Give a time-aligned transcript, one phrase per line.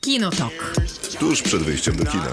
[0.00, 0.74] Kinotok.
[1.18, 2.26] Tuż przed wyjściem do kina.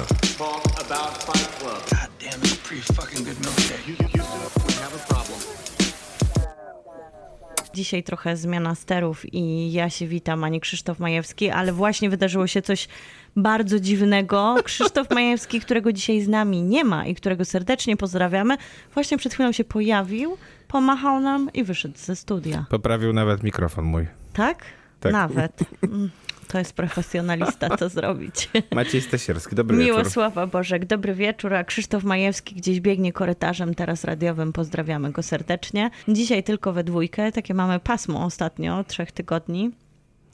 [7.74, 12.62] Dzisiaj trochę zmiana sterów i ja się witam, ani Krzysztof Majewski, ale właśnie wydarzyło się
[12.62, 12.88] coś
[13.36, 14.56] bardzo dziwnego.
[14.64, 18.58] Krzysztof Majewski, którego dzisiaj z nami nie ma i którego serdecznie pozdrawiamy,
[18.94, 20.38] właśnie przed chwilą się pojawił,
[20.68, 22.66] pomachał nam i wyszedł ze studia.
[22.70, 24.08] Poprawił nawet mikrofon mój.
[24.34, 24.77] Tak?
[25.00, 25.14] Tak.
[25.14, 25.60] Nawet.
[25.84, 26.10] Mm,
[26.48, 28.50] To jest profesjonalista, co zrobić.
[28.76, 30.12] Maciej Stasierski, dobry Miło wieczór.
[30.12, 35.90] Sława Bożek, dobry wieczór, a Krzysztof Majewski gdzieś biegnie korytarzem teraz radiowym, pozdrawiamy go serdecznie.
[36.08, 39.72] Dzisiaj tylko we dwójkę, takie mamy pasmo ostatnio, trzech tygodni,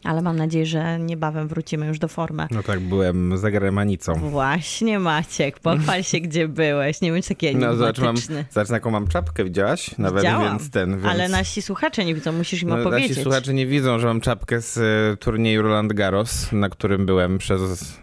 [0.04, 2.48] ale mam nadzieję, że niebawem wrócimy już do formy.
[2.52, 4.14] No tak, byłem za gremanicą.
[4.14, 8.16] Właśnie Maciek, pochwal się gdzie byłeś, nie bądź taki No zobacz, mam,
[8.52, 9.98] zobacz jaką mam czapkę, widziałaś?
[9.98, 11.06] Nawet Widziałam, więc ten, więc...
[11.06, 13.10] ale nasi słuchacze nie widzą, musisz im no, opowiedzieć.
[13.10, 17.38] nasi słuchacze nie widzą, że mam czapkę z e, turnieju Roland Garros, na którym byłem
[17.38, 17.94] przez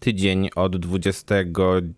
[0.00, 1.34] tydzień od 20,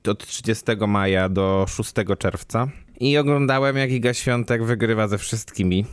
[0.08, 2.68] od 30 maja do 6 czerwca.
[3.00, 5.86] I oglądałem, jak Iga Świątek wygrywa ze wszystkimi.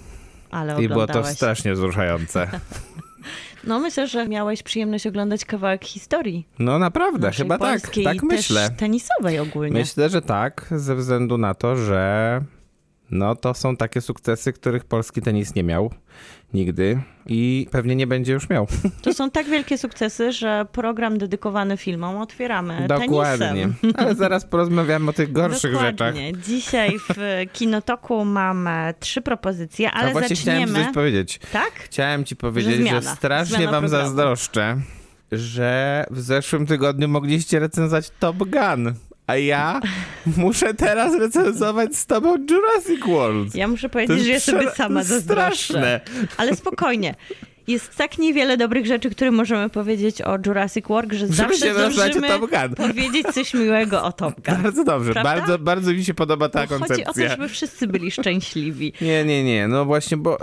[0.52, 2.48] Ale I było to strasznie wzruszające.
[3.64, 6.48] No myślę, że miałeś przyjemność oglądać kawałek historii.
[6.60, 8.70] No naprawdę, chyba tak, tak myślę.
[8.78, 9.80] tenisowej ogólnie.
[9.80, 12.42] Myślę, że tak, ze względu na to, że
[13.12, 15.92] no to są takie sukcesy, których polski tenis nie miał
[16.54, 18.68] nigdy i pewnie nie będzie już miał.
[19.02, 23.48] To są tak wielkie sukcesy, że program dedykowany filmom otwieramy Dokładnie.
[23.48, 23.76] tenisem.
[23.98, 26.28] Ale zaraz porozmawiamy o tych gorszych Dokładnie.
[26.28, 26.42] rzeczach.
[26.46, 27.16] Dzisiaj w
[27.54, 30.86] Kinotoku mamy trzy propozycje, ale A właśnie chciałem ci zaczniemy...
[30.86, 31.40] coś powiedzieć.
[31.54, 31.72] Tak?
[31.74, 33.16] Chciałem ci powiedzieć, że, zmiana.
[33.16, 33.88] strasznie wam programu.
[33.88, 34.82] zazdroszczę,
[35.32, 38.94] że w zeszłym tygodniu mogliście recenzować Top Gun,
[39.34, 39.80] a ja
[40.38, 43.56] muszę teraz recenzować z tobą Jurassic World.
[43.56, 45.54] Ja muszę powiedzieć, że ja sobie sama zazdroszczę.
[45.54, 46.02] straszne.
[46.38, 47.16] Ale spokojnie.
[47.68, 52.42] Jest tak niewiele dobrych rzeczy, które możemy powiedzieć o Jurassic World, że zawsze zdążymy Top
[52.50, 52.76] Gun.
[52.88, 54.64] powiedzieć coś miłego o Top Gun.
[54.64, 55.36] Bardzo dobrze, Prawda?
[55.36, 57.30] bardzo, bardzo mi się podoba ta Bo chodzi o to, koncepcja.
[57.30, 58.94] żeby wszyscy byli szczęśliwi.
[59.02, 60.38] Nie, nie, nie, no właśnie, bo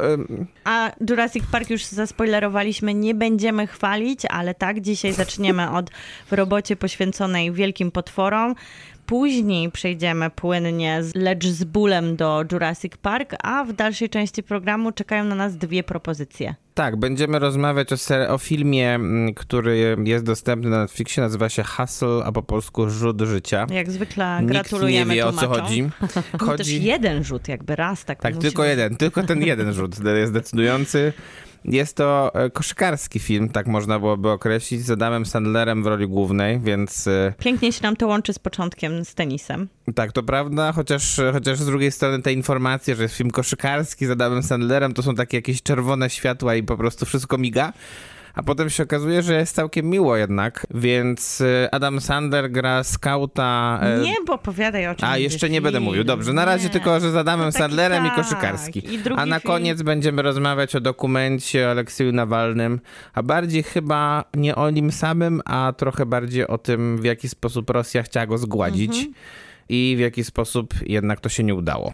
[0.64, 5.90] A Jurassic Park już zaspoilerowaliśmy, nie będziemy chwalić, ale tak, dzisiaj zaczniemy od
[6.26, 8.54] w robocie poświęconej wielkim potworom.
[9.10, 14.92] Później przejdziemy płynnie, z- lecz z bólem do Jurassic Park, a w dalszej części programu
[14.92, 16.54] czekają na nas dwie propozycje.
[16.74, 21.62] tak, będziemy rozmawiać o, ser- o filmie, mm, który jest dostępny na Netflixie, nazywa się
[21.64, 23.66] Hustle, a po polsku Rzut Życia.
[23.70, 25.64] Jak zwykle Nikt gratulujemy nie wie o co tłumaczom.
[25.64, 25.88] chodzi.
[26.38, 28.20] Był też jeden rzut, jakby raz tak.
[28.22, 31.12] Tak, tylko jeden, tylko ten jeden rzut jest decydujący.
[31.64, 36.60] Jest to e, koszykarski film, tak można byłoby określić, z Adamem Sandlerem w roli głównej,
[36.60, 39.68] więc e, Pięknie się nam to łączy z początkiem z tenisem.
[39.94, 44.10] tak, to prawda, chociaż, chociaż z drugiej strony te informacje, że jest film koszykarski z
[44.10, 47.72] Adamem Sandlerem, to są takie jakieś czerwone światła i po prostu wszystko miga.
[48.34, 53.80] A potem się okazuje, że jest całkiem miło jednak, więc e, Adam Sandler gra skauta.
[53.82, 55.84] e, Nie, bo opowiadaj o czym A, jeszcze nie będę film.
[55.84, 56.04] mówił.
[56.04, 56.70] Dobrze, na razie Nie.
[56.70, 58.16] tylko, że z Adamem Sandlerem i tak.
[58.16, 58.94] koszykarski.
[58.94, 62.80] I A na film- koniec będziemy rozmawiać o dokumencie o Aleksieju Nawalnym,
[63.14, 67.70] a bardziej chyba nie o nim samym, a trochę bardziej o tym, w jaki sposób
[67.70, 69.14] Rosja chciała go zgładzić Mhm.
[69.68, 71.92] i w jaki sposób jednak to się nie udało.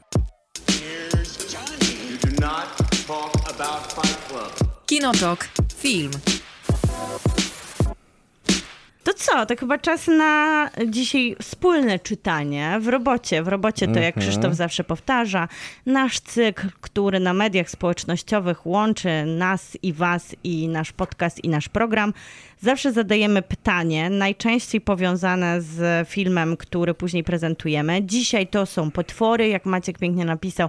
[4.87, 5.49] Kinotok.
[5.77, 6.11] Film.
[9.05, 13.43] To co, to chyba czas na dzisiaj wspólne czytanie w robocie.
[13.43, 15.49] W robocie to, jak Krzysztof zawsze powtarza,
[15.87, 21.69] nasz cykl, który na mediach społecznościowych łączy nas i was i nasz podcast i nasz
[21.69, 22.13] program.
[22.61, 28.03] Zawsze zadajemy pytanie, najczęściej powiązane z filmem, który później prezentujemy.
[28.03, 30.69] Dzisiaj to są potwory, jak Maciek pięknie napisał.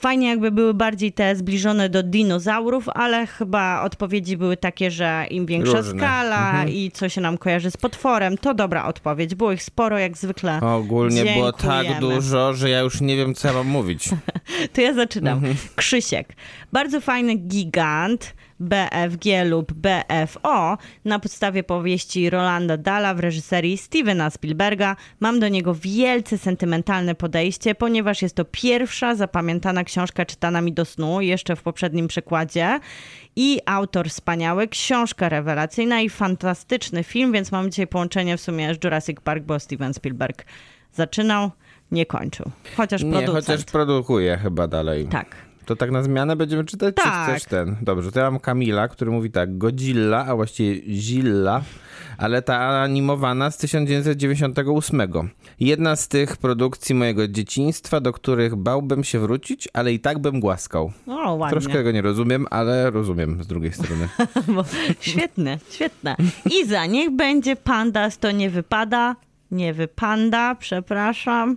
[0.00, 5.46] Fajnie jakby były bardziej te zbliżone do dinozaurów, ale chyba odpowiedzi były takie, że im
[5.46, 5.98] większa Różne.
[5.98, 9.34] skala i co się nam kojarzy z potworem, to dobra odpowiedź.
[9.34, 10.60] Było ich sporo, jak zwykle.
[10.60, 14.08] Ogólnie było tak dużo, że ja już nie wiem, co ja mam mówić.
[14.72, 15.38] To ja zaczynam.
[15.38, 15.56] Mhm.
[15.76, 16.28] Krzysiek.
[16.72, 18.34] Bardzo fajny gigant.
[18.60, 24.96] BFG lub BFO na podstawie powieści Rolanda Dala w reżyserii Stevena Spielberga.
[25.20, 30.84] Mam do niego wielce sentymentalne podejście, ponieważ jest to pierwsza zapamiętana książka czytana mi do
[30.84, 32.80] snu, jeszcze w poprzednim przykładzie.
[33.36, 38.84] I autor wspaniały, książka rewelacyjna i fantastyczny film, więc mamy dzisiaj połączenie w sumie z
[38.84, 40.44] Jurassic Park, bo Steven Spielberg
[40.92, 41.50] zaczynał,
[41.90, 42.50] nie kończył.
[42.76, 45.06] Chociaż Nie, chociaż produkuje chyba dalej.
[45.06, 45.49] Tak.
[45.70, 47.26] To tak na zmianę będziemy czytać, Tak.
[47.26, 47.76] czy chcesz ten?
[47.82, 51.62] Dobrze, to ja mam Kamila, który mówi tak, Godzilla, a właściwie Zilla,
[52.18, 55.02] ale ta animowana z 1998.
[55.60, 60.40] Jedna z tych produkcji mojego dzieciństwa, do których bałbym się wrócić, ale i tak bym
[60.40, 60.92] głaskał.
[61.06, 61.50] O, ładnie.
[61.60, 64.08] Troszkę tego nie rozumiem, ale rozumiem z drugiej strony.
[65.00, 66.16] Świetne, świetne.
[66.62, 69.16] Iza, niech będzie pandas, to nie wypada.
[69.50, 71.56] Nie wypanda, przepraszam.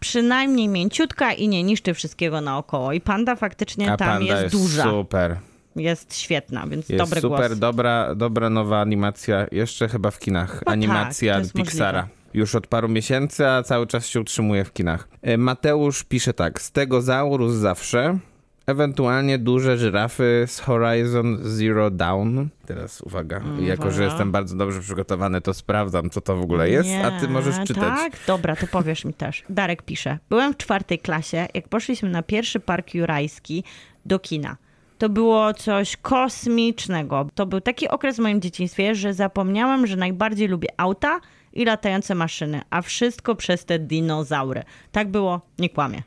[0.00, 2.92] Przynajmniej mięciutka i nie niszczy wszystkiego naokoło.
[2.92, 4.82] I panda faktycznie A tam panda jest, duża.
[4.84, 5.36] super.
[5.76, 7.58] Jest świetna, więc Jest dobry super, głos.
[7.58, 10.58] dobra, dobra nowa animacja, jeszcze chyba w kinach.
[10.58, 12.00] tak, animacja jest Pixara.
[12.02, 12.18] możliwe.
[12.34, 15.08] Już od paru miesięcy, a cały czas się utrzymuje w kinach.
[15.22, 18.18] E, Mateusz pisze tak, Stegozaurus zawsze,
[18.66, 22.38] ewentualnie duże żyrafy z Horizon Zero Dawn.
[22.66, 26.90] Teraz uwaga, jako że jestem bardzo dobrze przygotowany, to sprawdzam, co to w ogóle jest,
[27.04, 27.82] a ty Nie, możesz czytać.
[27.82, 29.44] Tak, dobra, to powiesz mi też.
[29.48, 30.18] Darek pisze.
[30.30, 33.64] Byłem w czwartej klasie, jak poszliśmy na pierwszy park jurajski
[34.06, 34.56] do kina.
[34.98, 37.26] To było coś kosmicznego.
[37.34, 41.20] To był taki okres w moim dzieciństwie, że zapomniałam, że najbardziej lubię auta
[41.52, 44.62] i latające maszyny, a wszystko przez te dinozaury.
[44.92, 46.02] Tak było, nie kłamie.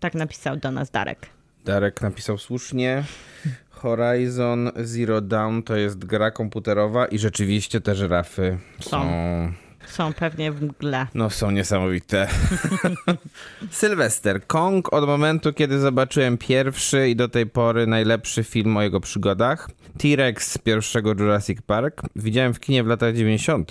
[0.00, 1.33] Tak napisał do nas Darek.
[1.64, 3.04] Darek napisał słusznie.
[3.70, 9.52] Horizon Zero Dawn to jest gra komputerowa i rzeczywiście te żyrafy są, Są.
[9.86, 11.06] Są pewnie w mgle.
[11.14, 12.28] no, są niesamowite.
[13.70, 14.46] Sylwester.
[14.46, 19.70] Kong od momentu, kiedy zobaczyłem pierwszy i do tej pory najlepszy film o jego przygodach.
[19.98, 22.02] T-Rex z pierwszego Jurassic Park.
[22.16, 23.70] Widziałem w kinie w latach 90.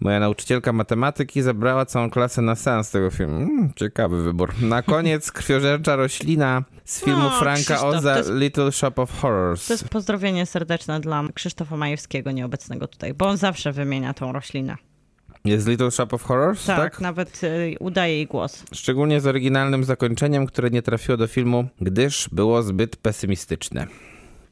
[0.00, 3.36] Moja nauczycielka matematyki zabrała całą klasę na seans tego filmu.
[3.36, 4.52] Mm, ciekawy wybór.
[4.62, 9.66] Na koniec krwiożercza roślina z filmu No, Franka Krzysztof, Oza jest- Little Shop of Horrors.
[9.66, 14.76] To jest pozdrowienie serdeczne dla Krzysztofa Majewskiego, nieobecnego tutaj, bo on zawsze wymienia tą roślinę.
[15.44, 17.00] Jest Little Shop of Horrors, Tak, tak?
[17.00, 18.64] nawet y, udaje jej głos.
[18.72, 23.86] Szczególnie z oryginalnym zakończeniem, które nie trafiło do filmu, gdyż było zbyt pesymistyczne.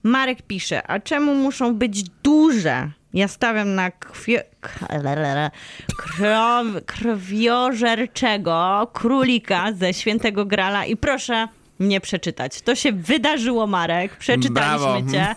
[0.03, 2.91] Marek pisze, a czemu muszą być duże?
[3.15, 4.41] Ja stawiam na krwio...
[4.61, 4.83] Krw...
[6.87, 11.49] krwiożerczego królika ze Świętego Grala i proszę
[11.81, 12.63] nie przeczytać.
[12.63, 14.17] To się wydarzyło, Marek.
[14.17, 15.03] Przeczytaliśmy Brawo.
[15.13, 15.35] cię.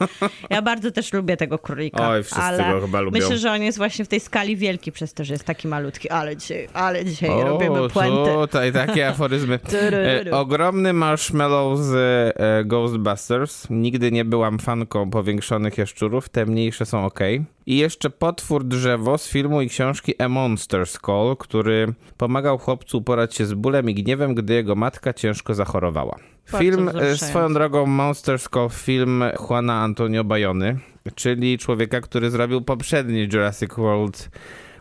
[0.50, 2.10] Ja bardzo też lubię tego królika.
[2.10, 3.20] Oj, wszyscy ale go chyba lubią.
[3.20, 6.10] Myślę, że on jest właśnie w tej skali wielki przez to, że jest taki malutki.
[6.10, 8.32] Ale dzisiaj, ale dzisiaj robimy puenty.
[8.42, 9.60] tutaj takie aforyzmy.
[9.92, 11.94] E, ogromny marshmallow z
[12.38, 13.68] e, Ghostbusters.
[13.70, 17.20] Nigdy nie byłam fanką powiększonych jaszczurów, te mniejsze są ok.
[17.66, 23.36] I jeszcze potwór drzewo z filmu i książki A Monster's Call, który pomagał chłopcu uporać
[23.36, 26.31] się z bólem i gniewem, gdy jego matka ciężko zachorowała.
[26.46, 27.26] Bardzo Film, e, wzruszający.
[27.26, 30.80] swoją drogą Monsters Call, film Juana Antonio Bayony,
[31.16, 34.30] czyli człowieka, który zrobił poprzedni Jurassic World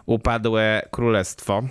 [0.07, 1.62] Upadłe Królestwo.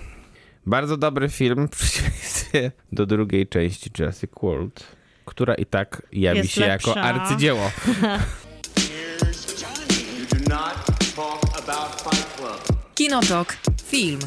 [0.66, 4.96] Bardzo dobry film w przeciwieństwie do drugiej części Jurassic World,
[5.26, 7.02] która i tak jawi Jest się jako lepsza.
[7.04, 7.72] arcydzieło.
[12.04, 12.78] Fight Club.
[12.96, 13.56] Kinotok.
[13.84, 14.20] Film.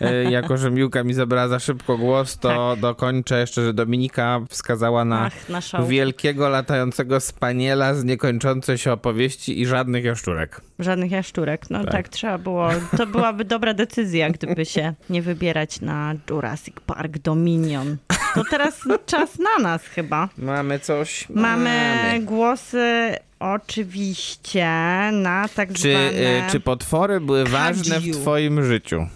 [0.00, 5.04] E, jako, że Miłka mi zabrała za szybko głos, to dokończę jeszcze, że Dominika wskazała
[5.04, 10.60] na Ach, wielkiego latającego spaniela z niekończącej się opowieści i żadnych jaszczurek.
[10.78, 11.70] Żadnych jaszczurek.
[11.70, 12.08] No tak.
[12.08, 12.68] trzeba było.
[12.96, 17.96] To byłaby dobra decyzja, gdyby się nie wybierać na Jurassic Park Dominion.
[18.34, 20.28] To teraz czas na nas chyba.
[20.38, 21.26] Mamy coś?
[21.30, 24.66] Mamy głosy oczywiście
[25.12, 26.46] na tak Czy, zwane...
[26.46, 29.06] e, czy potwory były ważne w twoim życiu?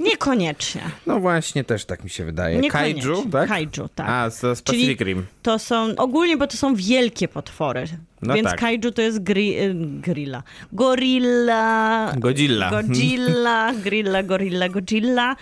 [0.00, 0.82] Niekoniecznie.
[1.06, 2.70] No właśnie, też tak mi się wydaje.
[2.70, 3.48] Kaiju, tak?
[3.48, 4.06] Kaiju, tak.
[4.08, 5.26] A, z, Pacific Rim.
[5.42, 7.86] To są, ogólnie, bo to są wielkie potwory.
[8.22, 8.60] No Więc tak.
[8.60, 10.42] kaiju to jest gri, y, grilla.
[10.72, 12.12] Gorilla.
[12.16, 12.70] Godzilla.
[12.70, 15.36] Godzilla, grilla, gorilla, Godzilla.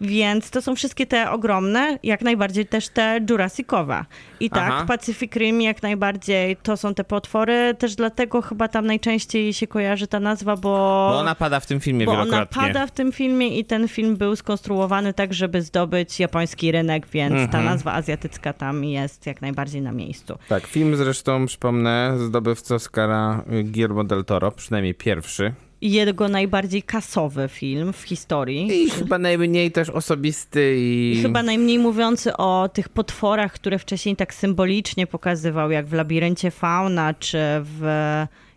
[0.00, 4.04] Więc to są wszystkie te ogromne, jak najbardziej też te Jurassicowe.
[4.40, 4.84] I tak, Aha.
[4.88, 7.74] Pacific Rim jak najbardziej to są te potwory.
[7.78, 11.08] Też dlatego chyba tam najczęściej się kojarzy ta nazwa, bo...
[11.12, 12.62] Bo ona pada w tym filmie Bo ona wielokrotnie.
[12.62, 17.32] pada w tym filmie i ten film był skonstruowany tak, żeby zdobyć japoński rynek, więc
[17.34, 17.64] ta Mhm.
[17.64, 20.38] nazwa azjatycka tam jest jak najbardziej na miejscu.
[20.48, 25.52] Tak, film zresztą, przypomnę, zdobywca Oscara y, Guillermo del Toro, przynajmniej pierwszy.
[25.80, 28.84] Jego najbardziej kasowy film w historii.
[28.84, 31.12] I chyba najmniej też osobisty i...
[31.18, 36.50] I chyba najmniej mówiący o tych potworach, które wcześniej tak symbolicznie pokazywał, jak w Labiryncie
[36.50, 37.82] Fauna, czy w...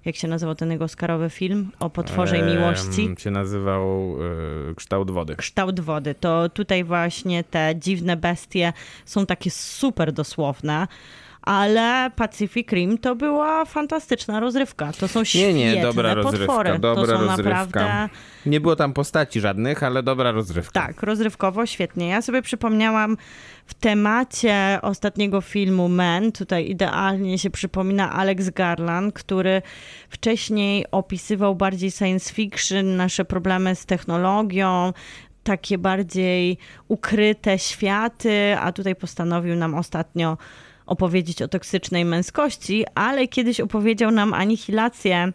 [0.05, 1.71] Jak się nazywał ten jego Oscarowy film?
[1.79, 3.09] O potworze i miłości.
[3.17, 4.15] Się nazywał
[4.71, 5.35] y, Kształt Wody.
[5.35, 6.15] kształt wody.
[6.15, 8.73] To tutaj właśnie te dziwne bestie
[9.05, 10.87] są takie super dosłowne.
[11.45, 14.91] Ale Pacific Rim to była fantastyczna rozrywka.
[14.99, 16.79] To są Nie, świetne nie, dobra rozrywka, potwory.
[16.79, 17.49] dobra to są rozrywka.
[17.65, 18.09] naprawdę...
[18.45, 20.81] Nie było tam postaci żadnych, ale dobra rozrywka.
[20.81, 22.07] Tak, rozrywkowo świetnie.
[22.07, 23.17] Ja sobie przypomniałam
[23.65, 29.61] w temacie ostatniego filmu Men, tutaj idealnie się przypomina Alex Garland, który
[30.09, 34.93] wcześniej opisywał bardziej science fiction, nasze problemy z technologią,
[35.43, 40.37] takie bardziej ukryte światy, a tutaj postanowił nam ostatnio
[40.85, 45.33] opowiedzieć o toksycznej męskości, ale kiedyś opowiedział nam anihilację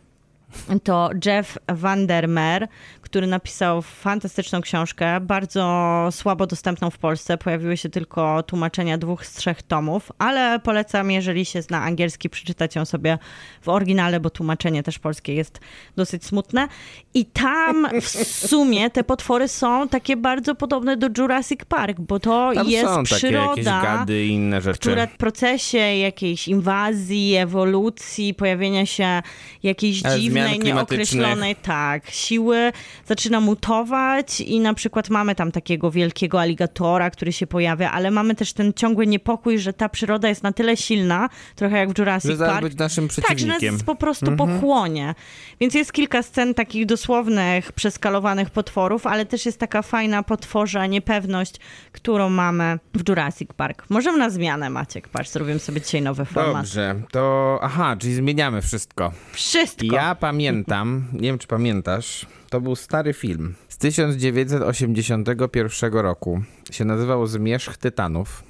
[0.85, 2.69] to Jeff Vandermeer,
[3.01, 7.39] który napisał fantastyczną książkę, bardzo słabo dostępną w Polsce.
[7.39, 12.77] Pojawiły się tylko tłumaczenia dwóch z trzech tomów, ale polecam, jeżeli się zna angielski, przeczytać
[12.77, 13.19] ją sobie
[13.63, 15.61] w oryginale, bo tłumaczenie też polskie jest
[15.97, 16.69] dosyć smutne.
[17.15, 18.09] I tam w
[18.49, 23.05] sumie te potwory są takie bardzo podobne do Jurassic Park, bo to Tam jest są
[23.05, 24.79] takie przyroda jakieś gady i inne rzeczy.
[24.79, 29.23] która w procesie jakiejś inwazji, ewolucji, pojawienia się
[29.63, 32.73] jakiejś Ale zmian nieokreślonej, tak, siły
[33.07, 38.35] zaczyna mutować i na przykład mamy tam takiego wielkiego aligatora, który się pojawia, ale mamy
[38.35, 42.31] też ten ciągły niepokój, że ta przyroda jest na tyle silna, trochę jak w Jurassic
[42.31, 43.81] Że Park, być naszym tak, że nas przeciwnikiem.
[43.87, 44.51] po prostu Mhm.
[44.51, 45.15] pochłonie.
[45.61, 51.55] Więc jest kilka scen takich dosłownych, przeskalowanych potworów, ale też jest taka fajna potworza niepewność,
[51.93, 53.85] którą mamy w Jurassic Park.
[53.89, 56.57] Możemy na zmianę, Maciek, patrz, zrobimy sobie dzisiaj nowy format.
[56.67, 59.13] Dobrze, to aha, czyli zmieniamy wszystko.
[59.33, 59.87] Wszystko.
[59.95, 66.43] Ja pamiętam, nie wiem czy pamiętasz, to był stary film z 1981 roku.
[66.71, 68.45] Się nazywał Zmierzch Tytanów.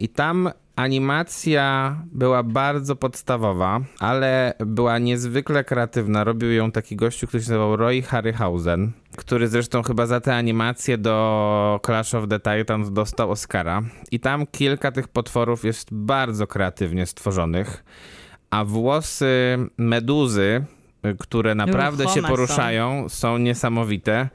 [0.00, 6.24] I tam animacja była bardzo podstawowa, ale była niezwykle kreatywna.
[6.24, 10.98] Robił ją taki gościu, który się nazywał Roy Harryhausen, który zresztą chyba za tę animację
[10.98, 13.82] do Clash of the Titans dostał Oscara.
[14.10, 17.84] I tam kilka tych potworów jest bardzo kreatywnie stworzonych,
[18.50, 20.64] a włosy meduzy,
[21.18, 24.28] które naprawdę się Ruchome poruszają, są niesamowite.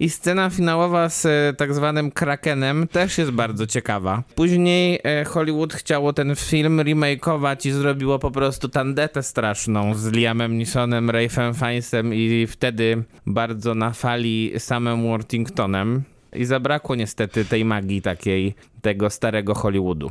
[0.00, 4.22] I scena finałowa z e, tak zwanym Krakenem też jest bardzo ciekawa.
[4.34, 10.58] Później e, Hollywood chciało ten film remakeować i zrobiło po prostu tandetę straszną z Liamem
[10.58, 16.02] Neesonem, Ralphem Fiennesem i wtedy bardzo na fali samym Worthingtonem.
[16.32, 20.10] I zabrakło niestety tej magii takiej tego starego Hollywoodu.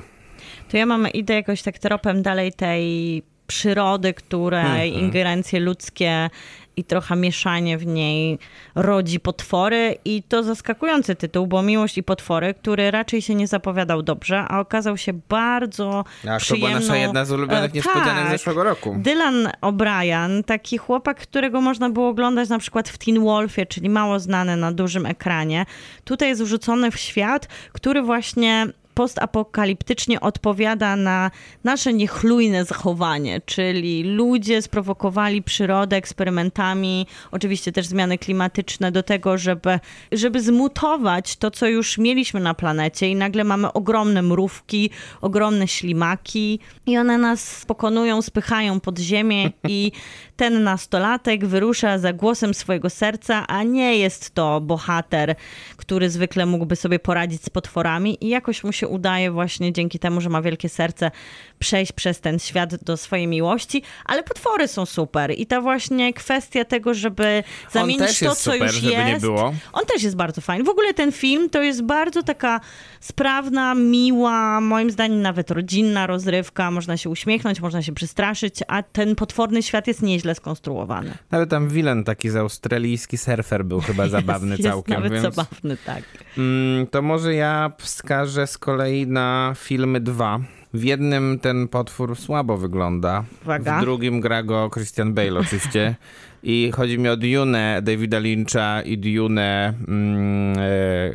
[0.72, 5.06] To ja mam idę jakoś tak tropem dalej tej przyrody, której Mhm.
[5.06, 6.30] ingerencje ludzkie
[6.78, 8.40] i trochę mieszanie w niej
[8.76, 14.02] rodzi potwory i to zaskakujący tytuł, bo Miłość i potwory, który raczej się nie zapowiadał
[14.02, 16.80] dobrze, a okazał się bardzo Ach, to była przyjemną...
[16.80, 18.30] nasza jedna z ulubionych E, niespodzianek tak.
[18.32, 18.96] zeszłego roku.
[19.00, 24.20] Dylan O'Brien, taki chłopak, którego można było oglądać na przykład w Teen Wolfie, czyli mało
[24.20, 25.66] znany na dużym ekranie.
[26.04, 31.32] Tutaj jest wrzucony w świat, który właśnie postapokaliptycznie odpowiada na
[31.64, 39.80] nasze niechlujne zachowanie, czyli ludzie sprowokowali przyrodę eksperymentami, oczywiście też zmiany klimatyczne do tego, żeby,
[40.12, 44.90] żeby zmutować to, co już mieliśmy na planecie i nagle mamy ogromne mrówki,
[45.22, 49.92] ogromne ślimaki i one nas pokonują, spychają pod ziemię i
[50.44, 55.36] ten nastolatek wyrusza za głosem swojego serca, a nie jest to bohater,
[55.78, 60.22] który zwykle mógłby sobie poradzić z potworami i jakoś mu się udaje właśnie dzięki temu,
[60.22, 61.12] że ma wielkie serce
[61.60, 66.66] przejść przez ten świat do swojej miłości, ale potwory są super i ta właśnie kwestia
[66.66, 69.08] tego, żeby zamienić to, co super, już jest.
[69.08, 69.54] nie było.
[69.74, 70.64] On też jest bardzo fajny.
[70.64, 72.60] W ogóle ten film to jest bardzo taka
[73.00, 76.72] sprawna, miła, moim zdaniem nawet rodzinna rozrywka.
[76.72, 81.14] Można się uśmiechnąć, można się przestraszyć, a ten potworny świat jest nieźle skonstruowany.
[81.32, 84.94] Nawet tam wilen taki z australijski surfer był chyba zabawny jest, całkiem.
[84.94, 85.36] Jest nawet więc...
[85.36, 86.04] zabawny, tak.
[86.38, 90.40] Mm, to może ja wskażę z kolei na filmy dwa.
[90.74, 93.78] W jednym ten potwór słabo wygląda, Uwaga.
[93.78, 95.96] w drugim gra go Christian Bale oczywiście.
[96.44, 101.14] I chodzi mi o Dune Davida Lyncha i Dune mm, e, e,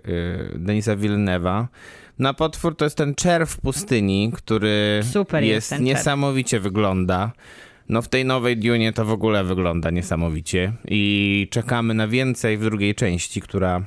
[0.58, 1.66] Denisa Villeneuve'a.
[2.18, 5.88] Na potwór to jest ten czerw w pustyni, który Super jest jest ten czerw.
[5.88, 7.32] niesamowicie wygląda.
[7.88, 12.64] No w tej nowej Dune to w ogóle wygląda niesamowicie i czekamy na więcej w
[12.64, 13.82] drugiej części, która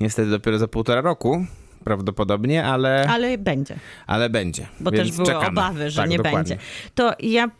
[0.00, 1.46] niestety dopiero za półtora roku
[1.84, 3.76] prawdopodobnie, ale, Ale będzie.
[4.06, 4.66] ale będzie.
[4.80, 5.46] Bo Więc też były czekamy.
[5.48, 6.38] obawy, że Tak, nie dokładnie.
[6.38, 6.58] będzie.
[6.94, 7.50] To ja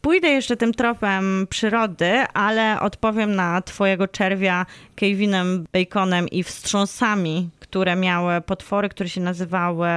[0.00, 4.66] pójdę jeszcze tym tropem przyrody, ale odpowiem na twojego czerwia
[4.96, 9.88] Kevinem Baconem i wstrząsami, które miały potwory, które się nazywały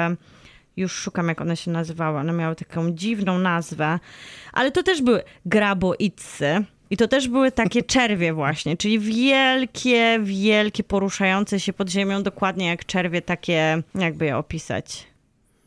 [0.77, 2.19] już szukam, jak one się nazywały.
[2.19, 3.99] One miały taką dziwną nazwę,
[4.53, 6.63] ale to też były graboidsy.
[6.89, 12.67] I to też były takie czerwie właśnie, czyli wielkie, wielkie, poruszające się pod ziemią, dokładnie
[12.67, 15.07] jak czerwie takie, jakby je opisać.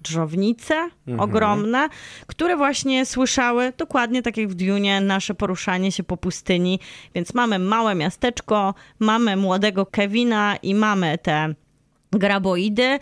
[0.02, 1.20] dżownice Mhm.
[1.20, 1.88] ogromne,
[2.26, 6.80] które właśnie słyszały dokładnie tak jak w Dune nasze poruszanie się po pustyni.
[7.14, 11.54] Więc mamy małe miasteczko, mamy młodego Kevina i mamy te
[12.12, 12.98] graboidy.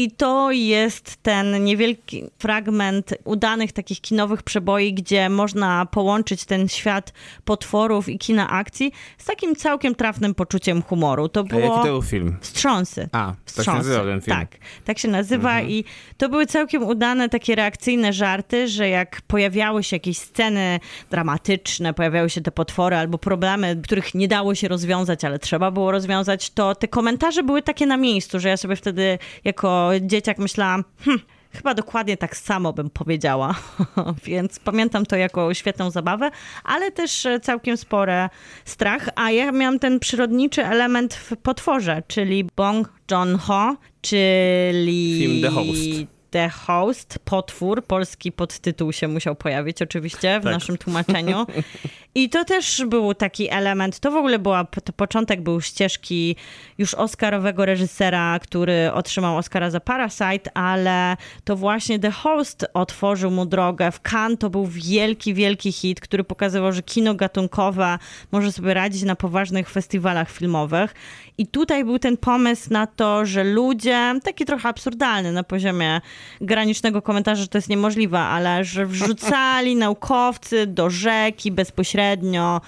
[0.00, 7.12] I to jest ten niewielki fragment udanych takich kinowych przeboi, gdzie można połączyć ten świat
[7.44, 11.28] potworów i kina akcji z takim całkiem trafnym poczuciem humoru.
[11.28, 11.60] To A było...
[11.60, 12.36] jaki to był film?
[12.40, 13.08] Wstrząsy.
[13.12, 13.90] A, tak się Wstrząsy.
[13.90, 14.36] ten film.
[14.36, 14.48] Tak,
[14.84, 15.84] tak się nazywa i
[16.16, 20.80] to były całkiem udane takie reakcyjne żarty, że jak pojawiały się jakieś sceny
[21.10, 25.90] dramatyczne, pojawiały się te potwory albo problemy, których nie dało się rozwiązać, ale trzeba było
[25.92, 30.84] rozwiązać, to te komentarze były takie na miejscu, że ja sobie wtedy jako dzieciak myślałam,
[31.04, 31.18] hm,
[31.52, 33.54] Chyba dokładnie tak samo bym powiedziała,
[34.26, 36.30] więc pamiętam to jako świetną zabawę,
[36.64, 38.28] ale też e, całkiem spore
[38.64, 39.08] strach.
[39.16, 45.18] A ja miałam ten przyrodniczy element w potworze, czyli Bong Joon-ho, czyli...
[45.18, 46.19] Film The Host.
[46.30, 50.52] The Host, potwór, polski podtytuł się musiał pojawić oczywiście w Tak.
[50.52, 51.46] naszym tłumaczeniu.
[52.14, 56.36] I to też był taki element, to w ogóle była, to początek był ścieżki
[56.78, 63.46] już oscarowego reżysera, który otrzymał Oscara za Parasite, ale to właśnie The Host otworzył mu
[63.46, 63.92] drogę.
[63.92, 67.98] W Cannes to był wielki, wielki hit, który pokazywał, że kino gatunkowe
[68.32, 70.94] może sobie radzić na poważnych festiwalach filmowych.
[71.38, 76.00] I tutaj był ten pomysł na to, że ludzie, taki trochę absurdalny na poziomie
[76.40, 82.60] granicznego komentarza, że to jest niemożliwe, ale że wrzucali naukowcy do rzeki bezpośrednio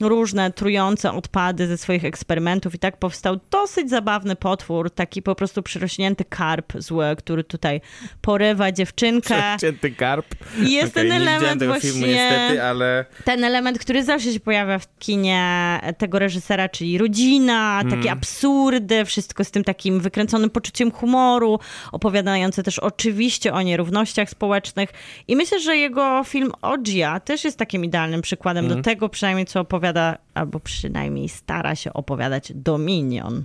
[0.00, 5.62] różne trujące odpady ze swoich eksperymentów i tak powstał dosyć zabawny potwór, taki po prostu
[5.62, 7.80] przyrośnięty karp zły, który tutaj
[8.20, 9.56] porywa dziewczynkę.
[9.60, 10.26] Cięty karp.
[10.62, 11.90] I jest Okej, ten nie element tego właśnie...
[11.90, 13.04] filmu niestety, ale...
[13.24, 18.00] Ten element, który zawsze się pojawia w kinie tego reżysera, czyli rodzina, Mhm.
[18.02, 21.58] takie absurdy, wszystko z tym takim wykręconym poczuciem humoru,
[21.92, 24.90] opowiadające też oczywiście o nierównościach społecznych.
[25.28, 28.80] I myślę, że jego film Ogia też jest takim idealnym przykładem Mhm.
[28.82, 29.85] do tego, przynajmniej co opowiada,
[30.34, 33.44] albo przynajmniej stara się opowiadać Dominion.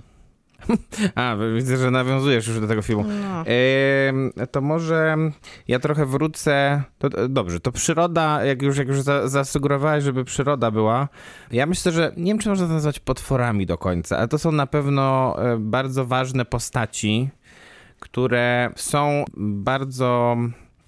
[1.14, 3.04] A, widzę, że nawiązujesz już do tego filmu.
[3.04, 3.44] No.
[3.46, 5.16] Em, to może
[5.68, 6.82] ja trochę wrócę.
[6.98, 11.08] To, to- dobrze, to przyroda, jak już, jak już za, zasugerowałeś, żeby przyroda była.
[11.50, 14.52] Ja myślę, że nie wiem, czy można to nazwać potworami do końca, ale to są
[14.52, 17.28] na pewno e, bardzo ważne postaci,
[18.00, 20.36] które są bardzo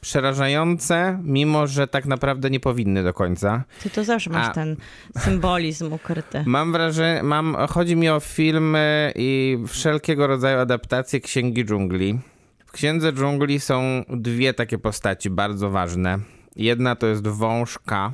[0.05, 3.65] przerażające, mimo że tak naprawdę nie powinny do końca.
[3.83, 4.53] Ty to zawsze masz A.
[4.53, 4.77] ten
[5.19, 6.45] symbolizm ukryty.
[6.57, 12.19] Mam wrażenie, mam, chodzi mi o filmy i wszelkiego rodzaju adaptacje Księgi Dżungli.
[12.67, 16.19] W Księdze Dżungli są dwie takie postaci bardzo ważne.
[16.57, 18.12] Jedna to jest wąż K,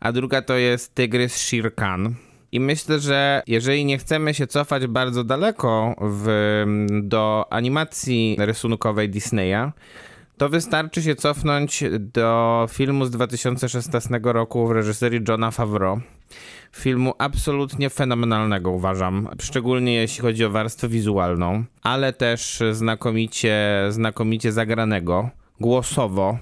[0.00, 2.14] a druga to jest tygrys Shere Khan.
[2.52, 6.28] I myślę, że jeżeli nie chcemy się cofać bardzo daleko w,
[7.02, 9.72] do animacji rysunkowej Disneya,
[10.36, 16.00] to wystarczy się cofnąć do filmu z 2016 roku w reżyserii Johna Favreau.
[16.72, 25.30] Filmu absolutnie fenomenalnego uważam, szczególnie jeśli chodzi o warstwę wizualną, ale też znakomicie, znakomicie zagranego,
[25.60, 26.38] głosowo.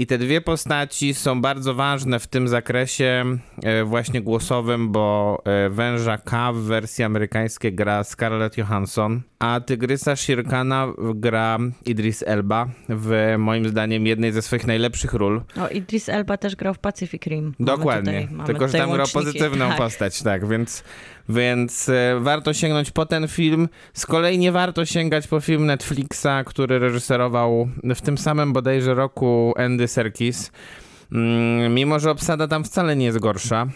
[0.00, 3.24] I te dwie postaci są bardzo ważne w tym zakresie
[3.62, 10.16] e, właśnie głosowym, bo e, węża K w wersji amerykańskiej gra Scarlett Johansson, a tygrysa
[10.16, 15.42] Shirkana gra Idris Elba w moim zdaniem jednej ze swoich najlepszych ról.
[15.60, 17.54] O, Idris Elba też grał w Pacific Rim.
[17.60, 18.28] Dokładnie.
[18.28, 19.78] Tutaj, Tylko, że tam grał pozytywną tak.
[19.78, 20.84] postać, tak, więc,
[21.28, 23.68] więc e, warto sięgnąć po ten film.
[23.92, 29.54] Z kolei nie warto sięgać po film Netflixa, który reżyserował w tym samym bodajże roku
[29.56, 30.52] Andy Serkis.
[31.12, 33.66] Mm, mimo, że obsada tam wcale nie jest gorsza,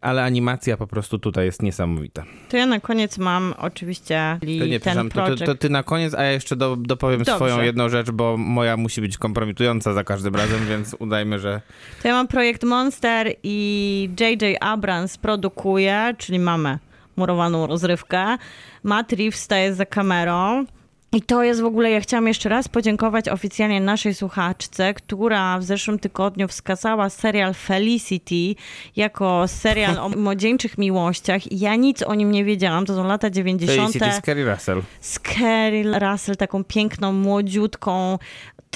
[0.00, 2.24] ale animacja po prostu tutaj jest niesamowita.
[2.48, 6.14] To ja na koniec mam oczywiście To nie, ten to, to, to ty na koniec,
[6.14, 7.34] a ja jeszcze do, dopowiem Dobrze.
[7.34, 11.60] swoją jedną rzecz, bo moja musi być kompromitująca za każdym razem, więc udajmy, że
[12.02, 14.56] To ja mam projekt Monster i J.J.
[14.60, 16.78] Abrams produkuje, czyli mamy
[17.16, 18.38] murowaną rozrywkę.
[18.82, 20.64] Matt Reeves staje za kamerą.
[21.16, 25.64] I to jest w ogóle, ja chciałam jeszcze raz podziękować oficjalnie naszej słuchaczce, która w
[25.64, 28.60] zeszłym tygodniu wskazała serial Felicity
[28.96, 31.52] jako serial o młodzieńczych miłościach.
[31.52, 33.80] Ja nic o nim nie wiedziałam, to są lata 90.
[33.80, 34.82] Felicity Scary Russell.
[35.00, 38.18] z Carrie Russell, taką piękną, młodziutką,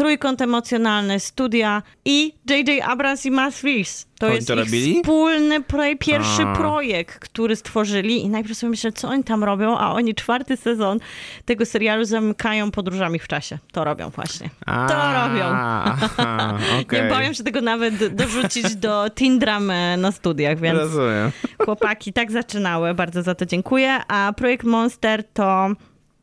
[0.00, 2.88] trójkąt emocjonalny, studia i J.J.
[2.88, 4.06] Abrams i Matt Reeves.
[4.18, 4.54] To Oni jest to
[5.00, 6.56] wspólny projekt, pierwszy A.
[6.56, 10.98] projekt, który stworzyli i najpierw sobie myślę, co oni tam robią, a oni czwarty sezon
[11.44, 13.58] tego serialu zamykają podróżami w czasie.
[13.72, 14.50] To robią właśnie.
[14.66, 15.44] To robią.
[15.44, 17.02] Aha, okej.
[17.02, 21.30] Nie boję się tego nawet dorzucić do teen dramy na studiach, więc Rozumiem.
[21.64, 23.98] chłopaki tak zaczynały, bardzo za to dziękuję.
[24.08, 25.68] A projekt Monster to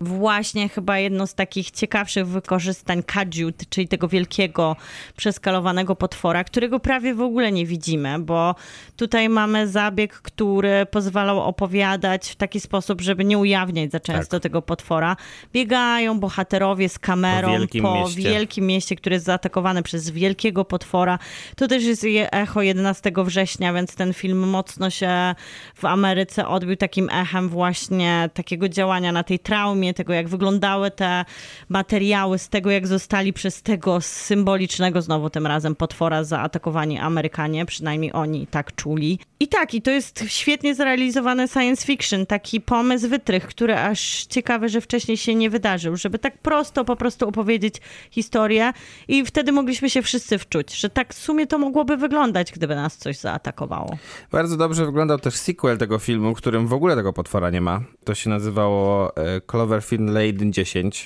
[0.01, 4.75] właśnie chyba jedno z takich ciekawszych wykorzystań kadziu, czyli tego wielkiego,
[5.17, 8.55] przeskalowanego potwora, którego prawie w ogóle nie widzimy, bo
[8.95, 14.43] tutaj mamy zabieg, który pozwalał opowiadać w taki sposób, żeby nie ujawniać za często Tak.
[14.43, 15.15] tego potwora.
[15.53, 18.21] Biegają bohaterowie z kamerą Po wielkim mieście.
[18.21, 21.19] wielkim mieście, które jest zaatakowane przez wielkiego potwora.
[21.55, 25.35] To też jest je- echo 11 września, więc ten film mocno się
[25.75, 31.25] w Ameryce odbił takim echem właśnie takiego działania na tej traumie, tego jak wyglądały te
[31.69, 38.13] materiały, z tego jak zostali przez tego symbolicznego znowu tym razem potwora zaatakowani Amerykanie, przynajmniej
[38.13, 39.19] oni tak czuli.
[39.39, 44.69] I tak, i to jest świetnie zrealizowany science fiction, taki pomysł wytrych, który aż ciekawe,
[44.69, 47.75] że wcześniej się nie wydarzył, żeby tak prosto po prostu opowiedzieć
[48.11, 48.73] historię
[49.07, 52.97] i wtedy mogliśmy się wszyscy wczuć, że tak w sumie to mogłoby wyglądać, gdyby nas
[52.97, 53.97] coś zaatakowało.
[54.31, 57.81] Bardzo dobrze wyglądał też sequel tego filmu, w którym w ogóle tego potwora nie ma.
[58.03, 59.41] To się nazywało e,
[59.77, 61.05] Cloverfield Lane 10.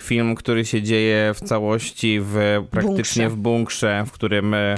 [0.00, 3.28] Film, który się dzieje w całości w praktycznie Bunkrze.
[3.28, 4.74] w bunkrze, w którym e,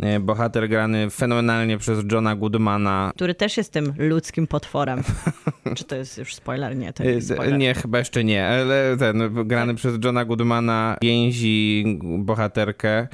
[0.00, 3.12] e, bohater grany fenomenalnie przez Johna Goodmana.
[3.14, 5.02] Który też jest tym ludzkim potworem.
[5.76, 6.76] Czy to jest już spoiler?
[6.76, 7.58] Nie, to jest E, spoiler.
[7.58, 11.84] Nie, chyba jeszcze nie, ale ten grany przez Johna Goodmana więzi
[12.18, 13.08] bohaterkę.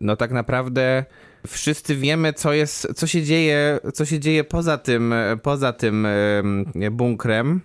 [0.00, 1.04] No tak naprawdę
[1.46, 6.72] wszyscy wiemy, co jest, co się dzieje, co się dzieje poza tym, poza tym em,
[6.90, 7.60] bunkrem.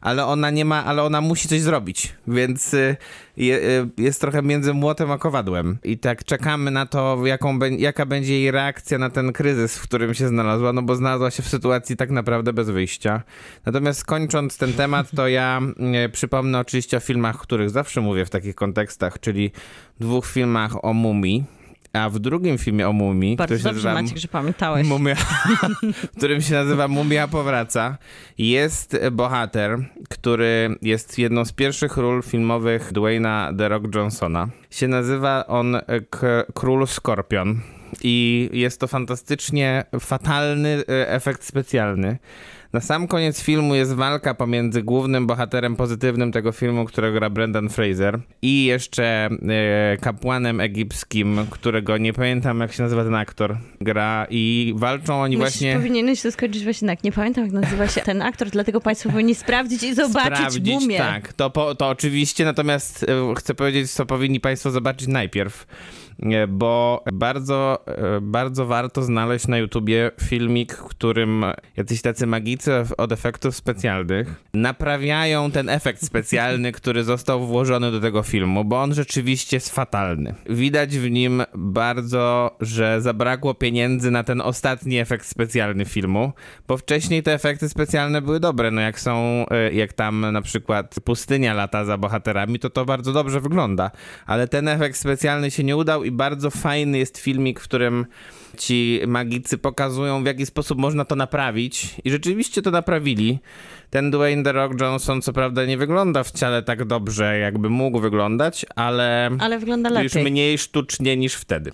[0.00, 2.96] Ale ona nie ma, ale ona musi coś zrobić, więc y,
[3.36, 5.78] je, y, jest trochę między młotem a kowadłem.
[5.84, 10.14] I tak czekamy na to, jaką, jaka będzie jej reakcja na ten kryzys, w którym
[10.14, 13.22] się znalazła, no bo znalazła się w sytuacji tak naprawdę bez wyjścia.
[13.66, 15.60] Natomiast kończąc ten temat, to ja
[16.06, 19.50] y, przypomnę oczywiście o filmach, o których zawsze mówię w takich kontekstach, czyli
[20.00, 21.57] dwóch filmach o mumii.
[22.02, 24.86] A w drugim filmie o mumii, Bardzo który się dobrze, nazywa Maciek, że pamiętałeś.
[24.88, 25.14] Mumia,
[26.12, 27.98] w którym się nazywa Mumia Powraca,
[28.38, 34.48] jest bohater, który jest jedną z pierwszych ról filmowych Dwayna The Rock Johnsona.
[34.70, 35.76] Się nazywa on
[36.10, 37.60] K- Król Skorpion
[38.02, 42.18] i jest to fantastycznie fatalny e, efekt specjalny.
[42.72, 47.68] Na sam koniec filmu jest walka pomiędzy głównym bohaterem pozytywnym tego filmu, którego gra Brendan
[47.68, 54.26] Fraser i jeszcze e, kapłanem egipskim, którego nie pamiętam jak się nazywa ten aktor, gra
[54.30, 55.74] i walczą oni Myślisz, właśnie...
[55.74, 57.04] powinieneś to skończyć właśnie tak.
[57.04, 60.98] Nie pamiętam, jak nazywa się ten aktor, dlatego państwo powinni sprawdzić i zobaczyć sprawdzić, mumię.
[60.98, 65.66] Tak, to, po, to oczywiście, natomiast e, chcę powiedzieć, co powinni Państwo zobaczyć najpierw,
[66.48, 71.44] bo bardzo, e, bardzo warto znaleźć na YouTubie filmik, w którym
[71.76, 78.22] jacyś tacy magicy od efektów specjalnych naprawiają ten efekt specjalny, który został włożony do tego
[78.22, 80.34] filmu, bo on rzeczywiście jest fatalny.
[80.48, 86.32] Widać w nim bardzo, że zabrakło pieniędzy na ten ostatni efekt specjalny filmu,
[86.68, 90.94] bo wcześniej te efekty specjalne były dobre, no jak są, e, jak tam na przykład
[91.04, 93.90] pustynia lata za bohaterami, to to bardzo dobrze wygląda,
[94.26, 98.06] ale ten efekt specjalny się nie udał i bardzo fajny jest filmik, w którym
[98.58, 103.38] ci magicy pokazują, w jaki sposób można to naprawić i rzeczywiście to naprawili.
[103.90, 108.66] Ten Dwayne The Rock Johnson co prawda nie wygląda wcale tak dobrze, jakby mógł wyglądać,
[108.76, 110.32] ale, Ale wygląda już lepiej.
[110.32, 111.72] mniej sztucznie niż wtedy.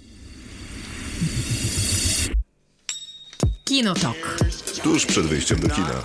[3.65, 4.39] Kinotok.
[4.83, 6.03] Tuż przed wyjściem do kina.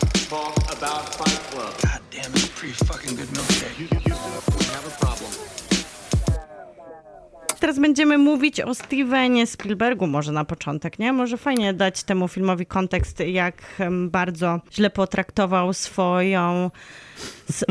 [7.59, 11.13] Teraz będziemy mówić o Stevenie Spielbergu może na początek, nie?
[11.13, 16.71] Może fajnie dać temu filmowi kontekst, jak bardzo źle potraktował swoją,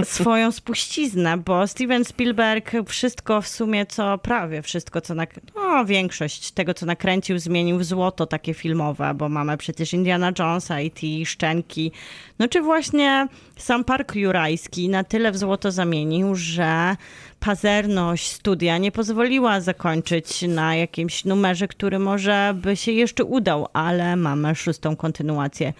[0.04, 6.50] swoją spuściznę, bo Steven Spielberg wszystko w sumie, co prawie wszystko, co nak- no, większość
[6.50, 11.24] tego, co nakręcił, zmienił w złoto takie filmowe, bo mamy przecież Indiana Jonesa i te
[11.26, 11.92] szczęki.
[12.38, 16.96] No czy właśnie sam Park Jurajski na tyle w złoto zamienił, że
[17.40, 24.16] pazerność studia nie pozwoliła zakończyć na jakimś numerze, który może by się jeszcze udał, ale
[24.16, 25.72] mamy szóstą kontynuację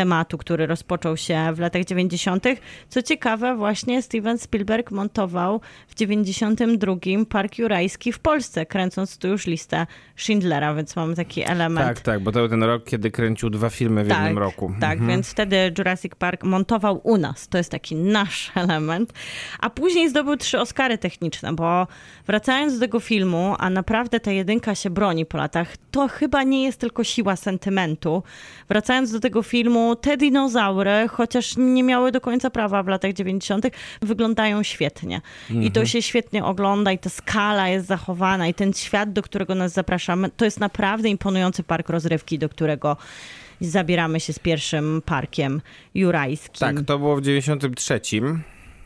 [0.00, 2.44] tematu, który rozpoczął się w latach 90.
[2.88, 6.94] Co ciekawe, właśnie Steven Spielberg montował w 92
[7.28, 11.86] Park Jurajski w Polsce, kręcąc tu już listę Schindlera, więc mamy taki element.
[11.86, 14.72] Tak, tak, bo to był ten rok, kiedy kręcił dwa filmy w jednym roku.
[14.80, 15.08] Tak, Mhm.
[15.10, 17.48] więc wtedy Jurassic Park montował u nas.
[17.48, 19.12] To jest taki nasz element.
[19.60, 21.86] A później zdobył trzy Oscary techniczne, bo
[22.26, 26.64] wracając do tego filmu, a naprawdę ta jedynka się broni po latach, to chyba nie
[26.64, 28.22] jest tylko siła sentymentu.
[28.68, 33.66] Wracając do tego filmu, te dinozaury, chociaż nie miały do końca prawa w latach 90.,
[34.02, 35.20] wyglądają świetnie.
[35.50, 35.72] I Mhm.
[35.72, 39.72] to się świetnie ogląda i ta skala jest zachowana i ten świat, do którego nas
[39.72, 42.96] zapraszamy, to jest naprawdę imponujący park rozrywki, do którego
[43.60, 45.60] zabieramy się z pierwszym parkiem
[45.94, 46.58] jurajskim.
[46.60, 48.00] Tak, to było w 93.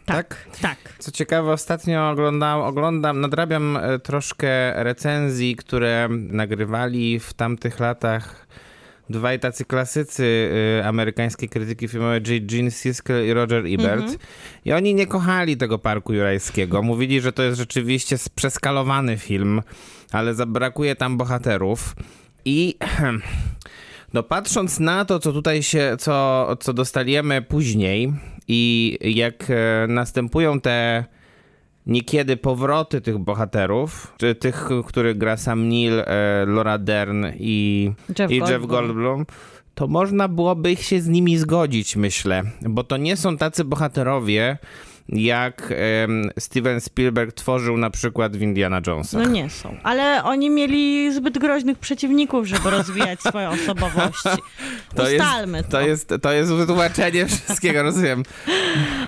[0.06, 0.76] Tak, tak.
[0.98, 8.46] Co ciekawe, ostatnio oglądam, oglądam nadrabiam e, troszkę recenzji, które nagrywali w tamtych latach
[9.10, 10.24] dwaj tacy klasycy
[10.80, 12.20] y, amerykańskiej krytyki filmowej.
[12.46, 14.18] Gene Siskel i Roger Ebert.
[14.64, 16.82] I oni nie kochali tego Parku Jurajskiego.
[16.82, 19.62] Mówili, że to jest rzeczywiście przeskalowany film,
[20.12, 21.94] ale zabrakuje tam bohaterów.
[22.44, 22.76] I
[24.14, 28.12] no patrząc na to, co tutaj się, co, co dostaliemy później
[28.48, 31.04] i jak e, następują te
[31.90, 38.30] niekiedy powroty tych bohaterów, czy tych, których gra Sam Neill, e, Laura Dern i Jeff
[38.30, 39.26] i Jeff Goldblum.
[39.74, 44.58] To można byłoby się z nimi zgodzić, myślę, bo to nie są tacy bohaterowie,
[45.12, 45.74] jak
[46.38, 49.22] Steven Spielberg tworzył na przykład w Indiana Jonesach.
[49.22, 49.76] No nie są.
[49.82, 54.22] Ale oni mieli zbyt groźnych przeciwników, żeby rozwijać swoją osobowość.
[54.96, 55.70] to jest, Ustalmy to.
[55.70, 58.22] to, jest, to jest wytłumaczenie wszystkiego, rozumiem.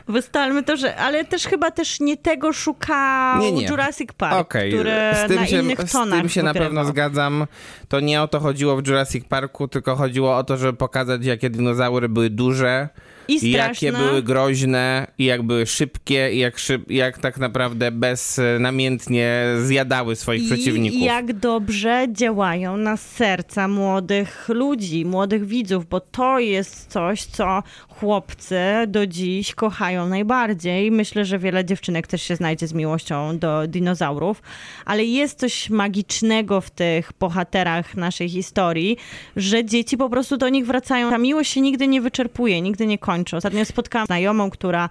[0.09, 0.97] Wystalmy to, że...
[0.97, 3.67] Ale też chyba też nie tego szukał Nie, nie.
[3.67, 4.91] Jurassic Park, Okej, który
[5.25, 7.47] z tym na się, innych z tonach tym się na pewno zgadzam.
[7.89, 11.51] To nie o to chodziło w Jurassic Parku, tylko chodziło o to, żeby pokazać, jakie
[11.51, 12.89] dinozaury były duże.
[13.29, 14.09] I I jakie straszne.
[14.09, 20.43] były groźne, i jak były szybkie, i jak, szyb, jak tak naprawdę beznamiętnie zjadały swoich
[20.43, 21.01] I przeciwników.
[21.03, 28.61] jak dobrze działają na serca młodych ludzi, młodych widzów, bo to jest coś, co chłopcy
[28.89, 30.91] do dziś kochają najbardziej.
[30.91, 34.43] Myślę, że wiele dziewczynek też się znajdzie z miłością do dinozaurów,
[34.85, 38.97] ale jest coś magicznego w tych bohaterach naszej historii,
[39.37, 41.11] że dzieci po prostu do nich wracają.
[41.11, 43.12] Ta miłość się nigdy nie wyczerpuje, nigdy nie kończy.
[43.37, 44.89] Ostatnio spotkałam znajomą, która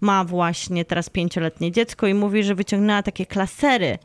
[0.00, 3.98] ma właśnie teraz pięcioletnie dziecko i mówi, że wyciągnęła takie klasery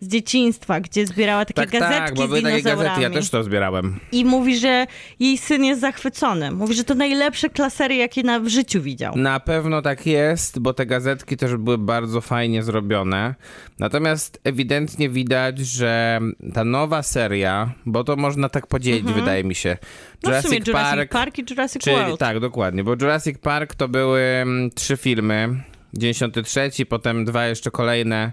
[0.00, 3.42] z dzieciństwa, gdzie zbierała takie tak, gazetki tak, bo były takie gazety, ja też to
[3.42, 4.00] zbierałem.
[4.12, 4.86] I mówi, że
[5.20, 6.50] jej syn jest zachwycony.
[6.50, 9.16] Mówi, że to najlepsze klasery, jakie na, w życiu widział.
[9.16, 13.34] Na pewno tak jest, bo te gazetki też były bardzo fajnie zrobione.
[13.78, 16.20] Natomiast ewidentnie widać, że
[16.54, 19.76] ta nowa seria, bo to można tak podzielić, wydaje mi się.
[20.22, 22.20] No w sumie Jurassic Park i Jurassic Czyli, World.
[22.20, 25.62] tak, dokładnie, bo Jurassic Park to były mm, trzy filmy.
[25.94, 28.32] 93, potem dwa jeszcze kolejne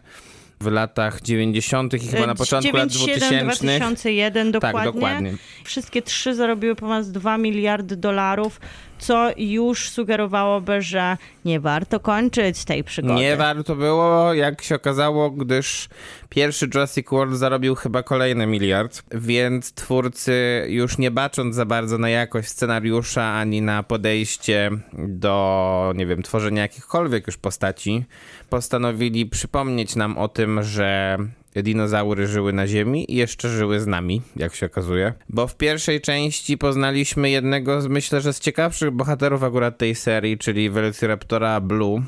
[0.63, 1.93] w latach 90.
[1.93, 3.80] i chyba na początku lat 97, 2000.
[3.80, 4.84] 2001 dokładnie.
[4.84, 5.34] Tak, dokładnie.
[5.63, 8.60] Wszystkie trzy zarobiły ponad 2 miliardy dolarów,
[8.99, 13.13] co już sugerowałoby, że nie warto kończyć tej przygody.
[13.13, 15.89] Nie warto było, jak się okazało, gdyż
[16.29, 22.10] pierwszy Jurassic World zarobił chyba kolejny miliard, więc twórcy już nie bacząc za bardzo na
[22.10, 28.06] jakość scenariusza ani na podejście do, nie wiem, tworzenia jakichkolwiek już postaci,
[28.49, 31.17] postanowili przypomnieć nam o tym, że
[31.62, 35.13] dinozaury żyły na Ziemi i jeszcze żyły z nami, jak się okazuje.
[35.30, 40.38] Bo w pierwszej części poznaliśmy jednego, z, myślę, że z ciekawszych bohaterów akurat tej serii,
[40.38, 42.04] czyli Velociraptora Blue.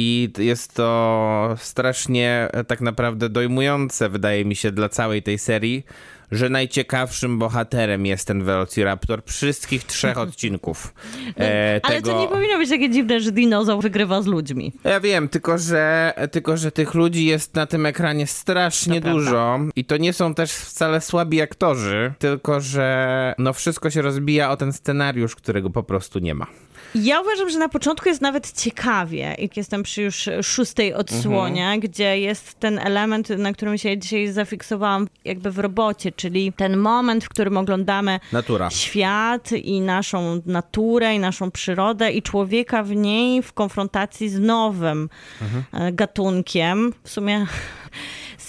[0.00, 5.84] I jest to strasznie e, tak naprawdę dojmujące, wydaje mi się, dla całej tej serii,
[6.32, 10.94] że najciekawszym bohaterem jest ten Velociraptor wszystkich trzech odcinków.
[11.40, 12.10] E, Ale tego...
[12.10, 14.72] to nie powinno być takie dziwne, że dinozaur wygrywa z ludźmi.
[14.84, 19.58] Ja wiem, tylko że, tylko że tych ludzi jest na tym ekranie strasznie To dużo
[19.76, 24.56] i to nie są też wcale słabi aktorzy, tylko że no wszystko się rozbija o
[24.56, 26.46] ten scenariusz, którego po prostu nie ma.
[26.94, 31.80] Ja uważam, że na początku jest nawet ciekawie, jak jestem przy już szóstej odsłonie, Mhm.
[31.80, 37.24] gdzie jest ten element, na którym się dzisiaj zafiksowałam jakby w robocie, czyli ten moment,
[37.24, 38.70] w którym oglądamy Natura.
[38.70, 45.08] świat i naszą naturę i naszą przyrodę i człowieka w niej w konfrontacji z nowym
[45.42, 45.64] Mhm.
[45.88, 47.46] e, gatunkiem, w sumie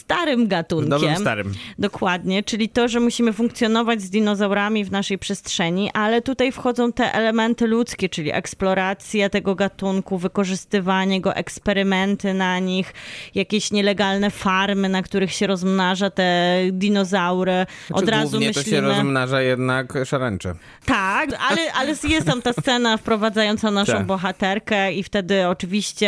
[0.09, 0.89] starym gatunkiem.
[0.89, 1.53] Nowym starym.
[1.79, 7.13] Dokładnie, czyli to, że musimy funkcjonować z dinozaurami w naszej przestrzeni, ale tutaj wchodzą te
[7.13, 12.93] elementy ludzkie, czyli eksploracja tego gatunku, wykorzystywanie go, eksperymenty na nich,
[13.35, 17.65] jakieś nielegalne farmy, na których się rozmnaża te dinozaury.
[17.93, 18.53] Od Czy razu myślimy...
[18.53, 20.53] to się rozmnaża jednak szarańcze.
[20.85, 24.05] Tak, ale, ale jest tam ta scena wprowadzająca naszą Tak.
[24.05, 26.07] bohaterkę i wtedy oczywiście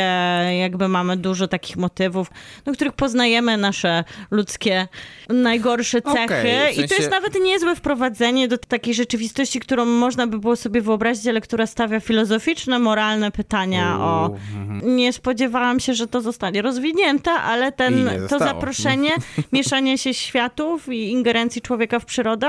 [0.60, 2.32] jakby mamy dużo takich motywów,
[2.66, 3.91] do których poznajemy nasze
[4.32, 4.88] ludzkie
[5.30, 9.86] najgorsze cechy Okej, w i to sensie- jest nawet niezłe wprowadzenie do takiej rzeczywistości, którą
[9.86, 14.26] można by było sobie wyobrazić, ale która stawia filozoficzne, moralne pytania o...
[14.26, 14.96] mhm.
[14.96, 19.12] Nie spodziewałam się, że to zostanie rozwinięte, ale I ten, to zaproszenie,
[19.54, 22.48] mieszanie się światów i ingerencji człowieka w przyrodę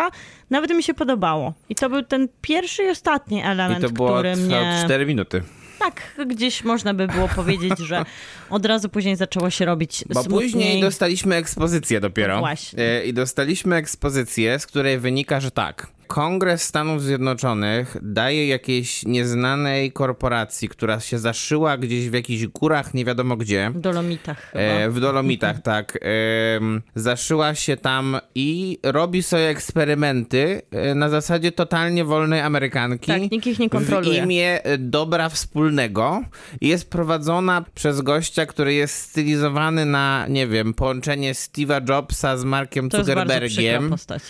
[0.51, 1.53] nawet mi się podobało.
[1.69, 4.81] I to był ten pierwszy i ostatni I element, to było który mnie...
[4.85, 5.43] 4 minuty.
[5.85, 8.05] Tak, gdzieś można by było powiedzieć, że
[8.51, 10.51] od razu później zaczęło się robić Bo smutniej.
[10.51, 12.35] później dostaliśmy ekspozycję dopiero.
[12.35, 12.83] No właśnie.
[12.83, 15.87] E, I dostaliśmy ekspozycję, z której wynika, że tak.
[16.13, 23.05] Kongres Stanów Zjednoczonych daje jakiejś nieznanej korporacji, która się zaszyła gdzieś w jakichś górach, nie
[23.05, 23.71] wiadomo gdzie.
[23.75, 24.53] W Dolomitach.
[24.53, 25.99] E, w Dolomitach, tak.
[26.57, 33.07] Em, zaszyła się tam i robi sobie eksperymenty e, na zasadzie totalnie wolnej Amerykanki.
[33.07, 34.23] Tak, nikt ich nie kontroluje.
[34.23, 36.23] W imię e, dobra wspólnego.
[36.61, 42.89] Jest prowadzona przez gościa, który jest stylizowany na, nie wiem, połączenie Steve'a Jobsa z Markiem
[42.89, 43.91] to jest bardzo Zuckerbergiem.
[43.91, 44.23] postać.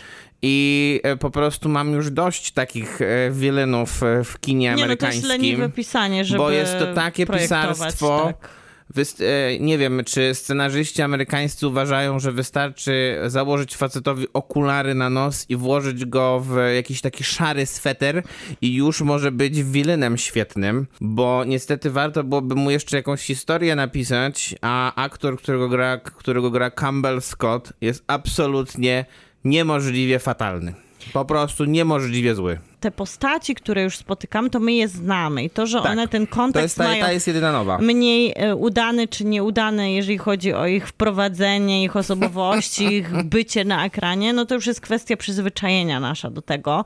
[0.42, 4.76] I e, po prostu mam już dość takich e, wilenów e, w kinie Nie, no
[4.76, 5.60] to amerykańskim.
[5.60, 8.24] jest pisanie, żeby bo jest to takie pisarstwo.
[8.40, 8.48] Tak.
[8.96, 9.22] Wyst-
[9.60, 16.04] nie wiem, czy scenarzyści amerykańscy uważają, że wystarczy założyć facetowi okulary na nos i włożyć
[16.04, 18.22] go w jakiś taki szary sweter
[18.60, 24.54] i już może być wilynem świetnym, bo niestety warto byłoby mu jeszcze jakąś historię napisać,
[24.60, 29.04] a aktor, którego gra, którego gra Campbell Scott jest absolutnie
[29.44, 30.74] niemożliwie fatalny.
[31.12, 32.58] Po prostu niemożliwie zły.
[32.80, 35.92] Te postaci, które już spotykamy, to my je znamy i to, że Tak.
[35.92, 37.78] one ten To kontekst jest, ta, mają ta jest jedyna nowa.
[37.78, 43.86] mniej e, udany czy nieudany, jeżeli chodzi o ich wprowadzenie, ich osobowości, ich bycie na
[43.86, 46.84] ekranie, no to już jest kwestia przyzwyczajenia nasza do tego.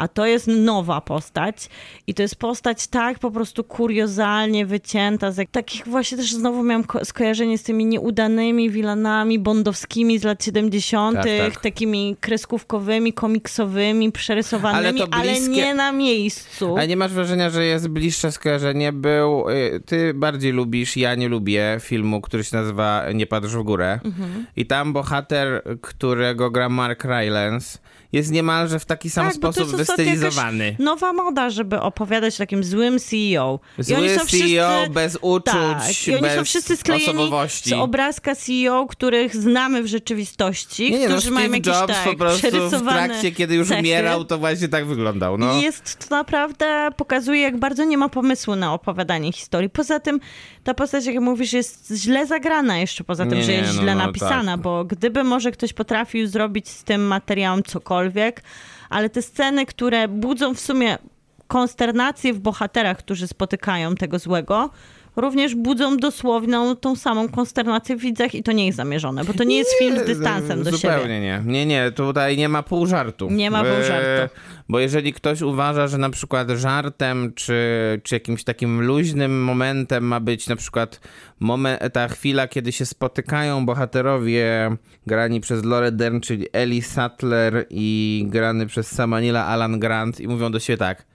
[0.00, 1.68] A to jest nowa postać
[2.06, 6.84] i to jest postać tak po prostu kuriozalnie wycięta z takich właśnie też znowu miałam
[6.84, 11.60] ko- skojarzenie z tymi nieudanymi wilanami bondowskimi z lat 70., Tak, tak.
[11.60, 16.76] takimi kreskówkowymi, komiksowymi, przerysowanymi, Ale to ale, bliskie- nie na miejscu.
[16.78, 18.92] A nie masz wrażenia, że jest bliższe skojarzenie?
[18.92, 23.62] Był, y, ty bardziej lubisz, ja nie lubię filmu, który się nazywa Nie patrz w
[23.62, 24.00] górę.
[24.04, 24.46] Mhm.
[24.56, 27.78] I tam bohater, którego gra Mark Rylance,
[28.12, 30.76] jest niemalże w taki sam Tak, sposób wystylizowany.
[30.78, 33.60] Nowa moda, żeby opowiadać o takim złym CEO.
[33.78, 37.70] Zły CEO, wszyscy, bez uczuć, tak, i oni bez są wszyscy sklejeni osobowości.
[37.70, 41.94] z obrazka CEO, których znamy w rzeczywistości, Nie, nie, no którzy mają Steve jakieś Jobs
[41.94, 43.80] tak, po prostu w trakcie, kiedy już cechy.
[43.80, 45.38] umierał, to właśnie tak wyglądał.
[45.38, 45.60] No.
[45.60, 49.70] Jest to naprawdę, pokazuje, jak bardzo nie ma pomysłu na opowiadanie historii.
[49.70, 50.20] Poza tym
[50.64, 53.82] ta postać, jak mówisz, jest źle zagrana jeszcze, poza tym, Nie, że nie, jest no,
[53.82, 54.60] źle no, napisana, tak.
[54.60, 58.42] bo gdyby może ktoś potrafił zrobić z tym materiałem cokolwiek,
[58.90, 60.98] ale te sceny, które budzą w sumie
[61.46, 64.70] konsternację w bohaterach, którzy spotykają tego złego,
[65.16, 69.44] również budzą dosłowną tą samą konsternację w widzach i to nie jest zamierzone, bo to
[69.44, 71.20] nie jest film z dystansem do Zupełnie siebie.
[71.20, 71.42] nie.
[71.46, 73.30] Nie, nie, tutaj nie ma pół żartu.
[73.30, 74.34] Nie ma pół E, żartu.
[74.68, 77.54] Bo jeżeli ktoś uważa, że na przykład żartem, czy,
[78.02, 81.00] czy jakimś takim luźnym momentem ma być na przykład
[81.40, 84.70] moment, ta chwila, kiedy się spotykają bohaterowie
[85.06, 90.52] grani przez Laura Dern, czyli Ellie Sattler i grany przez Samanila Alan Grant i mówią
[90.52, 91.06] do siebie tak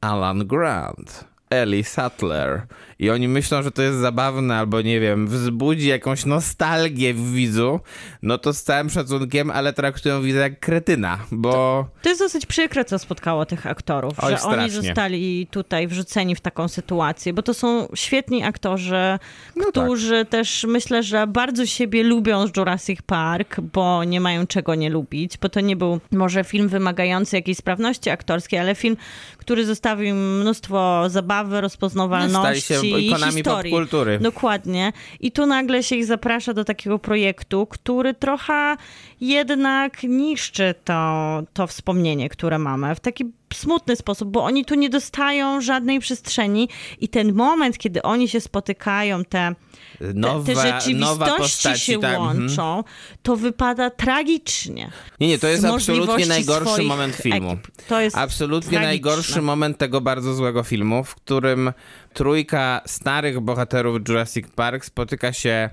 [0.00, 2.66] Alan Grant, Ellie Sattler.
[2.98, 7.80] I oni myślą, że to jest zabawne, albo nie wiem, wzbudzi jakąś nostalgię w widzu,
[8.22, 12.84] no to z całym szacunkiem, ale traktują widza jak kretyna, bo To jest dosyć przykre,
[12.84, 14.70] co spotkało tych aktorów, Oj, że oni strasznie.
[14.82, 19.18] zostali tutaj wrzuceni w taką sytuację, bo to są świetni aktorzy,
[19.56, 24.74] No którzy też myślę, że bardzo siebie lubią z Jurassic Park, bo nie mają czego
[24.74, 28.96] nie lubić, bo to nie był może film wymagający jakiejś sprawności aktorskiej, ale film,
[29.38, 33.72] który zostawił mnóstwo zabawy, rozpoznawalności stali się i ikonami historii.
[33.72, 34.18] popkultury.
[34.18, 34.92] Dokładnie.
[35.20, 38.76] I tu nagle się ich zaprasza do takiego projektu, który trochę
[39.20, 44.90] jednak niszczy to, to wspomnienie, które mamy w taki smutny sposób, bo oni tu nie
[44.90, 46.68] dostają żadnej przestrzeni
[47.00, 49.54] i ten moment, kiedy oni się spotykają, te,
[49.98, 52.38] te, nowa, te rzeczywistości postaci, się tak, mhm.
[52.38, 52.84] łączą,
[53.22, 54.90] to wypada tragicznie.
[55.20, 57.50] Nie, nie, to jest absolutnie najgorszy moment filmu.
[57.50, 57.86] ekip.
[57.88, 58.86] To jest Absolutnie tragiczne.
[58.86, 61.72] najgorszy moment tego bardzo złego filmu, w którym
[62.12, 65.70] trójka starych bohaterów Jurassic Park spotyka się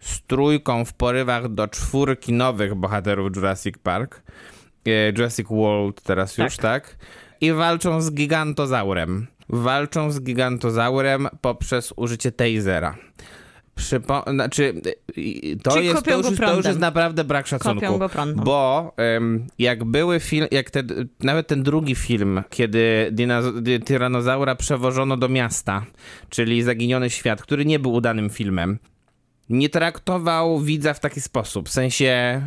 [0.00, 4.22] z trójką w porywach do czwórki nowych bohaterów Jurassic Park.
[4.86, 6.96] E, Jurassic World teraz już, tak?
[7.40, 9.26] I walczą z gigantozaurem.
[9.48, 12.96] Walczą z gigantozaurem poprzez użycie tasera.
[13.74, 14.24] Przypo...
[14.26, 14.74] Znaczy,
[15.62, 17.80] to Czyli jest, to, już, jest- to już jest naprawdę brak szacunku.
[17.80, 18.44] Kopią go prądem.
[18.44, 20.82] Bo em, jak były film, jak te,
[21.20, 23.14] nawet ten drugi film, kiedy
[23.84, 25.84] tyranozaura przewożono do miasta,
[26.28, 28.78] czyli Zaginiony Świat, który nie był udanym filmem,
[29.48, 31.68] nie traktował widza w taki sposób.
[31.68, 32.42] W sensie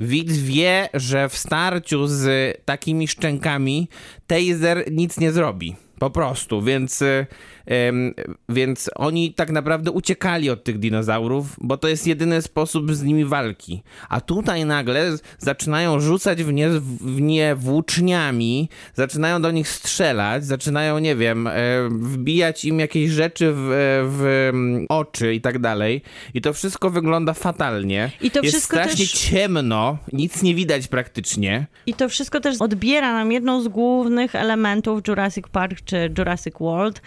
[0.00, 3.88] widz wie, że w starciu z takimi szczękami
[4.26, 5.76] taser nic nie zrobi.
[6.00, 7.26] Po prostu, więc, y,
[7.66, 8.14] em,
[8.48, 13.24] więc oni tak naprawdę uciekali od tych dinozaurów, bo to jest jedyny sposób z nimi
[13.24, 13.82] walki.
[14.08, 16.68] A tutaj nagle zaczynają rzucać w nie,
[17.00, 21.52] w nie włóczniami, zaczynają do nich strzelać, zaczynają, nie wiem, e,
[21.90, 23.68] wbijać im jakieś rzeczy w,
[24.10, 26.02] w mm, oczy i tak dalej.
[26.34, 28.10] I to wszystko wygląda fatalnie.
[28.20, 31.66] I to jest wszystko strasznie też- ciemno, nic nie widać praktycznie.
[31.86, 37.02] I to wszystko też odbiera nam jedną z głównych elementów Jurassic Park czy Jurassic World.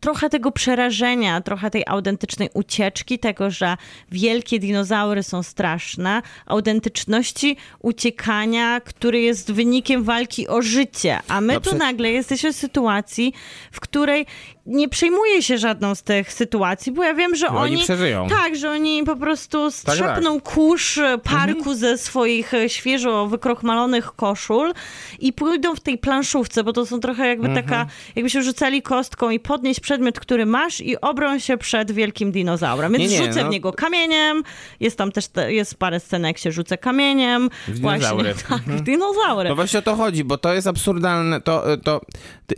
[0.00, 3.76] Trochę tego przerażenia, trochę tej autentycznej ucieczki, tego, że
[4.12, 11.18] wielkie dinozaury są straszne, autentyczności uciekania, który jest wynikiem walki o życie.
[11.28, 13.32] A my No tu nagle jesteśmy w sytuacji,
[13.72, 14.26] w której
[14.68, 17.84] nie przejmuję się żadną z tych sytuacji, bo ja wiem, że Bo oni oni.
[17.84, 18.28] przeżyją.
[18.28, 19.94] Tak, że oni po prostu tak.
[19.94, 24.72] strzepną kurz parku ze swoich e, świeżo wykrochmalonych koszul
[25.18, 29.30] i pójdą w tej planszówce, bo to są trochę jakby taka, jakby się rzucali kostką
[29.30, 32.92] i podnieść przedmiot, który masz i obrą się przed wielkim dinozaurem.
[32.92, 33.48] Więc Nie, nie, rzucę no.
[33.48, 34.42] w niego kamieniem,
[34.80, 37.50] jest tam też, te, jest parę scenek, jak się rzucę kamieniem.
[37.68, 38.34] W Właśnie, dinozaury.
[38.48, 39.48] tak, dinozaury.
[39.48, 41.40] No właśnie o to chodzi, bo to jest absurdalne.
[41.40, 42.00] To, to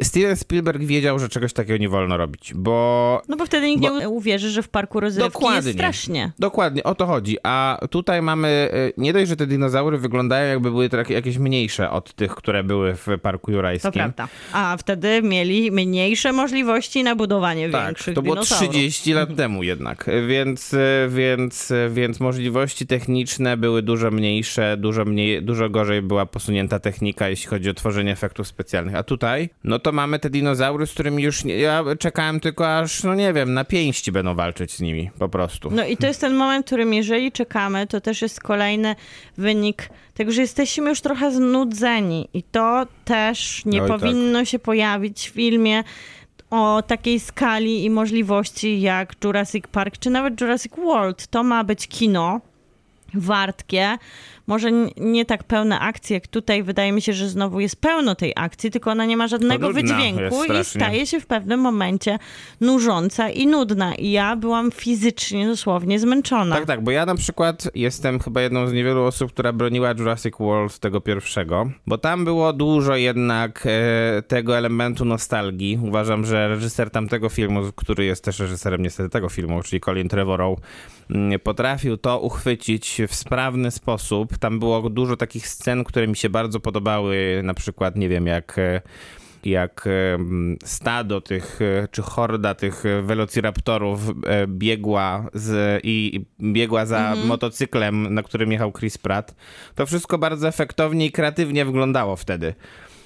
[0.02, 4.09] Steven Spielberg wiedział, że czegoś takiego nie wolno robić, bo No bo wtedy nikt nie
[4.09, 5.57] uwierzy, że w parku rozrywki Dokładnie.
[5.57, 6.32] jest strasznie.
[6.38, 7.36] Dokładnie, o to chodzi.
[7.42, 12.14] A tutaj mamy, y, nie dość, że te dinozaury wyglądają jakby były jakieś mniejsze od
[12.14, 13.92] tych, które były w Parku Jurajskim.
[13.92, 14.28] To prawda.
[14.53, 18.70] A wtedy mieli mniejsze możliwości na budowanie Tak, większych to było dinozaurów.
[18.70, 25.05] 30 lat temu jednak, więc, y, więc, y, więc możliwości techniczne były dużo mniejsze, dużo,
[25.05, 28.94] mniej, dużo gorzej była posunięta technika, jeśli chodzi o tworzenie efektów specjalnych.
[28.94, 33.05] A tutaj, no to mamy te dinozaury, z którymi już nie, ja czekałem tylko aż,
[33.05, 35.70] no nie wiem, na pięści będą walczyć z nimi, po prostu.
[35.70, 38.97] No i to jest ten moment, w którym jeżeli czekamy, to też jest kolejny
[39.36, 44.01] wynik tego, że jesteśmy już trochę znudzeni i to też nie Oj, tak.
[44.01, 45.84] powinno się pojawić w filmie
[46.51, 51.26] o takiej skali i możliwości jak Jurassic Park, czy nawet Jurassic World.
[51.26, 52.41] To ma być kino
[53.14, 53.98] wartkie,
[54.46, 56.62] może nie tak pełne akcji jak tutaj.
[56.62, 60.44] Wydaje mi się, że znowu jest pełno tej akcji, tylko ona nie ma żadnego wydźwięku
[60.44, 62.18] i staje się w pewnym momencie
[62.61, 63.94] nużąca i nudna.
[63.94, 66.56] I ja byłam fizycznie, dosłownie zmęczona.
[66.56, 70.34] Tak, tak, bo ja na przykład jestem chyba jedną z niewielu osób, która broniła Jurassic
[70.40, 75.78] World tego pierwszego, bo tam było dużo jednak e, tego elementu nostalgii.
[75.82, 80.58] Uważam, że reżyser tamtego filmu, który jest też reżyserem niestety tego filmu, czyli Colin Trevorrow,
[81.44, 84.38] potrafił to uchwycić w sprawny sposób.
[84.38, 88.58] Tam było dużo takich scen, które mi się bardzo podobały, na przykład, nie wiem, jak...
[88.58, 88.80] e,
[89.44, 96.86] jak em, stado tych, e, czy horda tych e, velociraptorów e, biegła z, i biegła
[96.86, 99.34] za motocyklem, na którym jechał Chris Pratt.
[99.74, 102.54] To wszystko bardzo efektownie i kreatywnie wyglądało wtedy.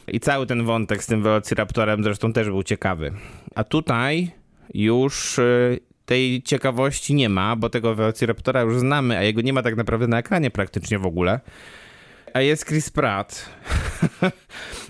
[0.09, 3.13] I cały ten wątek z tym velociraptorem zresztą też był ciekawy.
[3.55, 4.31] A tutaj
[4.75, 5.43] już e,
[6.07, 10.07] tej ciekawości nie ma, bo tego velociraptora już znamy, a jego nie ma tak naprawdę
[10.07, 11.41] na ekranie praktycznie w ogóle.
[12.35, 13.51] A jest Chris Pratt,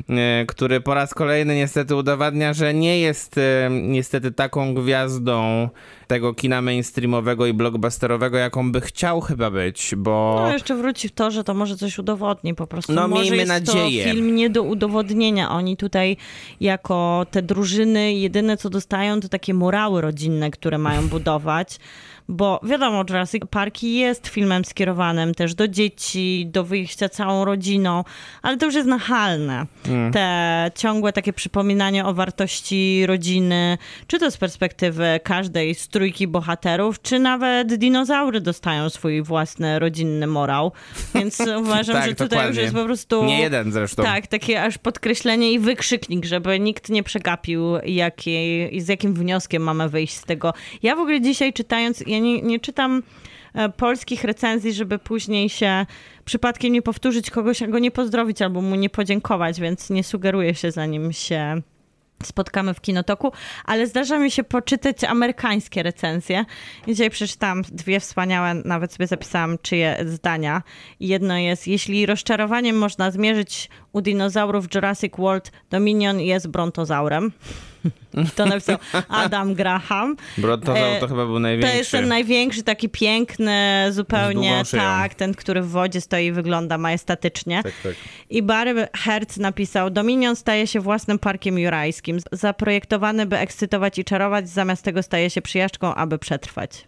[0.08, 5.68] e, który po raz kolejny niestety udowadnia, że nie jest e, niestety taką gwiazdą
[6.06, 10.40] tego kina mainstreamowego i blockbusterowego, jaką by chciał chyba być, bo...
[10.40, 12.92] No jeszcze wróci w to, że to może coś udowodni po prostu.
[12.92, 14.04] No, może miejmy jest nadzieję.
[14.04, 15.50] to film nie do udowodnienia.
[15.50, 16.16] Oni tutaj
[16.60, 21.78] jako te drużyny jedyne co dostają to takie morały rodzinne, które mają budować.
[22.28, 28.04] Bo wiadomo, Jurassic Park jest filmem skierowanym też do dzieci, do wyjścia całą rodziną,
[28.42, 29.66] ale to już jest nachalne.
[29.88, 30.12] Mm.
[30.12, 37.02] Te ciągłe takie przypominanie o wartości rodziny, czy to z perspektywy każdej z trójki bohaterów,
[37.02, 40.72] czy nawet dinozaury dostają swój własny rodzinny morał.
[41.14, 42.48] Więc uważam, Tak, że tutaj dokładnie.
[42.48, 43.24] już jest po prostu...
[43.24, 44.02] Nie jeden zresztą.
[44.02, 49.88] Tak, takie aż podkreślenie i wykrzyknik, żeby nikt nie przegapił, jakiej, z jakim wnioskiem mamy
[49.88, 50.54] wyjść z tego.
[50.82, 53.02] Ja w ogóle dzisiaj czytając, ja nie, nie czytam
[53.54, 55.86] e, polskich recenzji, żeby później się
[56.24, 60.54] przypadkiem nie powtórzyć kogoś, a go nie pozdrowić albo mu nie podziękować, więc nie sugeruję
[60.54, 61.62] się zanim się
[62.22, 63.32] spotkamy w Kinotoku,
[63.64, 66.44] ale zdarza mi się poczytać amerykańskie recenzje.
[66.88, 70.62] Dzisiaj przeczytałam dwie wspaniałe, nawet sobie zapisałam czyje zdania.
[71.00, 77.32] Jedno jest, jeśli rozczarowaniem można zmierzyć u dinozaurów Jurassic World, Dominion jest brontozaurem.
[78.36, 78.76] To napisał
[79.08, 80.16] Adam Graham.
[80.38, 81.72] Brontozaur E, to chyba był największy.
[81.72, 86.78] To jest ten największy, taki piękny, zupełnie tak, ten, który w wodzie stoi i wygląda
[86.78, 87.62] majestatycznie.
[87.62, 87.94] Tak, tak.
[88.30, 94.48] I Barry Hertz napisał: Dominion staje się własnym parkiem jurajskim, zaprojektowany, by ekscytować i czarować,
[94.48, 96.86] zamiast tego staje się przyjażdżką, aby przetrwać.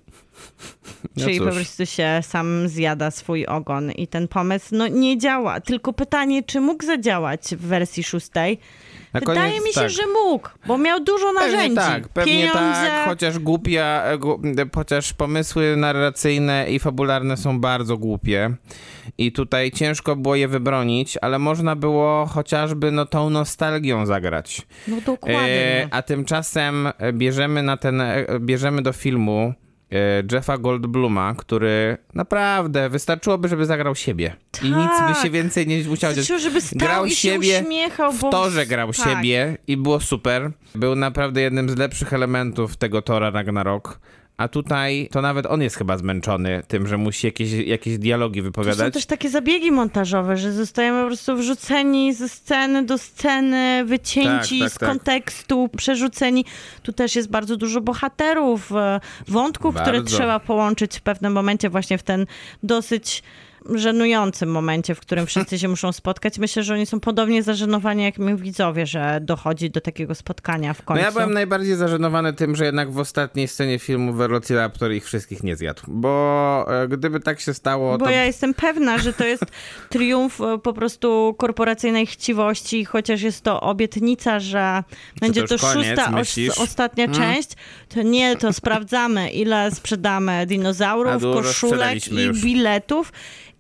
[1.16, 1.49] No Czyli cóż.
[1.49, 5.61] po prostu się sam zjada swój ogon i ten pomysł no, nie działa.
[5.61, 8.59] Tylko pytanie, czy mógł zadziałać w wersji szóstej?
[9.12, 9.91] Na Wydaje koniec mi się, tak.
[9.91, 11.76] że mógł, bo miał dużo narzędzi.
[11.76, 17.99] Pewnie tak, pewnie Pieniądze, tak, chociaż głupia, gu- chociaż pomysły narracyjne i fabularne są bardzo
[17.99, 18.51] głupie
[19.18, 24.62] i tutaj ciężko było je wybronić, ale można było chociażby no tą nostalgią zagrać.
[24.89, 25.82] No dokładnie.
[25.82, 29.55] E, a tymczasem bierzemy na ten, e, bierzemy do filmu
[30.32, 34.37] Jeffa Goldbluma, który naprawdę wystarczyłoby, żeby zagrał siebie.
[34.62, 35.22] I nic by Tak.
[35.22, 36.26] się więcej nie musiało dziać.
[36.26, 38.97] Żeby stał grał i się siebie uśmiechał, w bo- torze grał tak.
[39.11, 40.51] siebie i było super.
[40.74, 44.01] Był naprawdę jednym z lepszych elementów tego Tora Ragnarok.
[44.37, 48.45] A tutaj to nawet on jest chyba zmęczony tym, że musi jakieś, jakieś dialogi To
[48.45, 48.95] są wypowiadać.
[48.95, 54.68] też takie zabiegi montażowe, że zostajemy po prostu wrzuceni ze sceny do sceny, wycięci Tak,
[54.68, 54.89] tak, z tak.
[54.89, 56.45] kontekstu, przerzuceni.
[56.82, 60.16] Tu też jest bardzo dużo bohaterów, e, wątków, które Bardzo.
[60.16, 62.26] trzeba połączyć w pewnym momencie właśnie w ten
[62.62, 63.22] dosyć
[63.75, 66.39] żenującym momencie, w którym wszyscy się muszą spotkać.
[66.39, 70.79] Myślę, że oni są podobnie zażenowani jak my widzowie, że dochodzi do takiego spotkania w
[70.79, 71.03] No końcu.
[71.05, 75.57] ja byłem najbardziej zażenowany tym, że jednak w ostatniej scenie filmu Velociraptor ich wszystkich nie
[75.57, 75.83] zjadł.
[75.89, 78.11] Bo e, gdyby tak się stało, Bo to...
[78.11, 79.45] ja jestem pewna, że to jest
[79.91, 84.83] triumf e, po prostu korporacyjnej chciwości, chociaż jest to obietnica, że
[85.21, 87.49] będzie to to, koniec, szósta, os- ostatnia część,
[87.89, 92.43] to nie, to sprawdzamy, ile sprzedamy dinozaurów, koszulek i już.
[92.43, 93.12] biletów.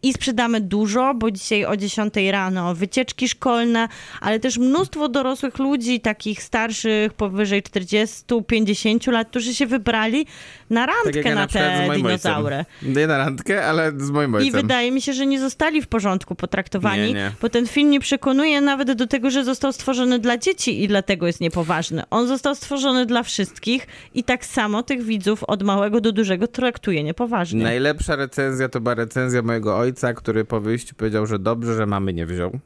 [0.06, 3.88] I sprzedamy dużo, bo dzisiaj o 10 rano wycieczki szkolne,
[4.20, 10.26] ale też mnóstwo dorosłych ludzi, takich starszych, powyżej 40-50 lat, którzy się wybrali
[10.70, 12.56] na randkę tak jak ja na, na te dinozaury.
[12.56, 12.94] ojcem.
[12.94, 14.52] Nie na randkę, ale z moim I ojcem.
[14.62, 17.32] wydaje mi się, że nie zostali w porządku potraktowani, Nie, nie.
[17.42, 21.26] bo ten film nie przekonuje nawet do tego, że został stworzony dla dzieci i dlatego
[21.26, 22.02] jest niepoważny.
[22.10, 27.04] On został stworzony dla wszystkich i tak samo tych widzów od małego do dużego traktuje
[27.04, 27.62] niepoważnie.
[27.64, 32.12] Najlepsza recenzja to była recenzja mojego ojca, który po wyjściu powiedział, że dobrze, że mamy
[32.12, 32.58] nie wziął.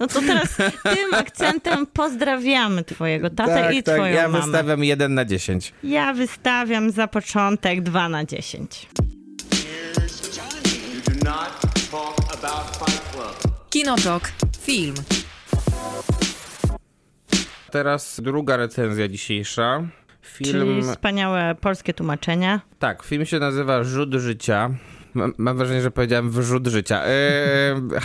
[0.00, 4.44] No to teraz tym akcentem pozdrawiamy twojego tatę i twoją Tak, ja mamę.
[4.44, 5.72] wystawiam 1 na 10.
[5.84, 8.88] Ja wystawiam za początek 2 na 10.
[8.94, 8.98] You
[11.14, 13.54] do not talk about Fight Club.
[13.70, 14.22] Kinotok.
[14.60, 14.94] Film.
[17.70, 19.82] Teraz druga recenzja dzisiejsza.
[20.36, 22.60] Czyli Film, wspaniałe polskie tłumaczenia.
[22.78, 24.70] tak, film się nazywa Rzut Życia.
[25.14, 27.02] Mam- Mam wrażenie, że powiedziałem wrzut życia.
[27.04, 27.10] E,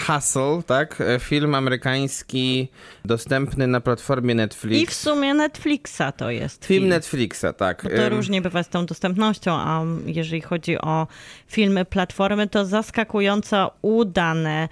[0.08, 1.02] Hustle, tak?
[1.02, 2.68] E, Film amerykański
[3.06, 4.84] dostępny na platformie Netflix.
[4.84, 7.84] I w sumie Netflixa to jest Film Netflixa, tak.
[7.84, 11.08] Bo to różnie bywa z tą dostępnością, a jeżeli chodzi o
[11.48, 14.70] filmy, platformy, to zaskakująco udane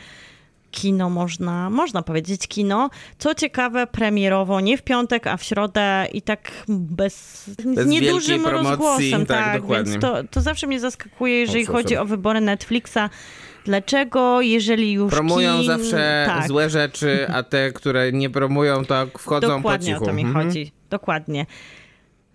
[0.72, 2.90] kino, można, można powiedzieć kino.
[3.18, 9.26] Co ciekawe, premierowo nie w piątek, a w środę i tak bez, Bez niedużym rozgłosem.
[9.26, 9.92] tak, Tak, dokładnie.
[9.92, 11.76] więc to, to zawsze mnie zaskakuje, jeżeli Owszem.
[11.76, 12.98] chodzi o wybory Netflixa.
[13.66, 15.66] Dlaczego, jeżeli już Promują kin...
[15.68, 16.48] zawsze tak.
[16.48, 20.04] złe rzeczy, a te, które nie promują, to wchodzą Dokładnie po cichu.
[20.04, 20.46] o to mi Mhm.
[20.46, 20.72] chodzi.
[20.90, 21.46] Dokładnie.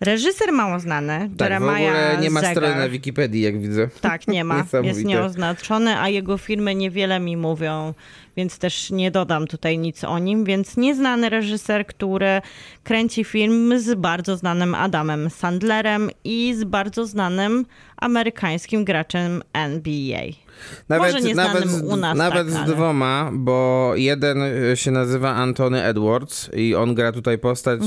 [0.01, 2.57] Reżyser mało znany, Tak, w Jeremiah ogóle nie ma Zegar.
[2.57, 3.89] strony na Wikipedii, jak widzę.
[4.01, 4.65] Tak, nie ma.
[4.83, 7.95] Jest nieoznaczony, a jego filmy niewiele mi mówią,
[8.37, 10.45] więc też nie dodam tutaj nic o nim.
[10.45, 12.41] Więc nieznany reżyser, który
[12.85, 17.67] kręci film z bardzo znanym Adamem Sandlerem i z bardzo znanym
[17.97, 20.46] amerykańskim graczem NBA.
[20.89, 25.35] Może nieznanym z, u nas, nawet tak, z ale- dwoma, bo jeden y, się nazywa
[25.35, 27.81] Antony Edwards i on gra tutaj postać,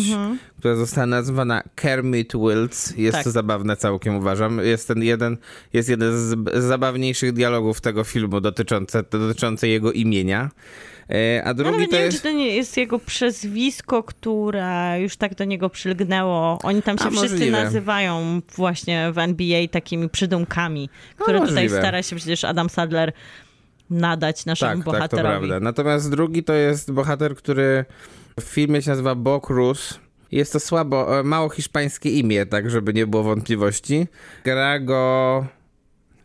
[0.59, 2.87] która została nazwana Kermit Wills.
[2.87, 3.13] Jest Mhm.
[3.13, 3.23] Tak.
[3.23, 4.59] to zabawne całkiem, uważam.
[4.59, 5.37] Jest ten jeden,
[5.73, 10.49] jest jeden z, zabawniejszych dialogów tego filmu dotyczące, dotyczące jego imienia.
[11.09, 12.17] E, A Ja drugi to nie wiem, jest...
[12.17, 16.59] czy to nie jest jego przezwisko, które już tak do niego przylgnęło.
[16.63, 17.63] Oni tam się A, wszyscy możliwe.
[17.63, 20.89] nazywają właśnie w NBA takimi przydumkami,
[21.19, 23.11] które tutaj stara się przecież Adam Sadler
[23.89, 25.47] nadać naszemu Tak, tak, to bohaterowi.
[25.47, 25.59] prawda.
[25.65, 27.85] Natomiast drugi to jest bohater, który
[28.39, 29.99] w filmie się nazywa Bo Cruz.
[30.31, 34.07] Jest to słabo, e, mało hiszpańskie imię, tak żeby nie było wątpliwości.
[34.43, 35.45] Gra go...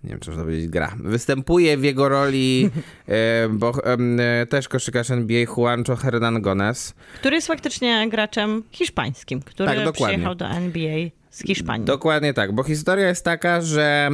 [0.05, 0.95] Nie wiem, czy można powiedzieć gra.
[0.99, 2.71] Występuje w jego roli
[3.09, 6.95] e, bo, em, e, też koszykarz NBA Juancho Hernan Gomez.
[7.15, 10.07] Który jest faktycznie graczem hiszpańskim, który Tak, dokładnie.
[10.07, 11.87] przyjechał do NBA z Hiszpanii.
[11.87, 14.11] Dokładnie tak, bo historia jest taka, że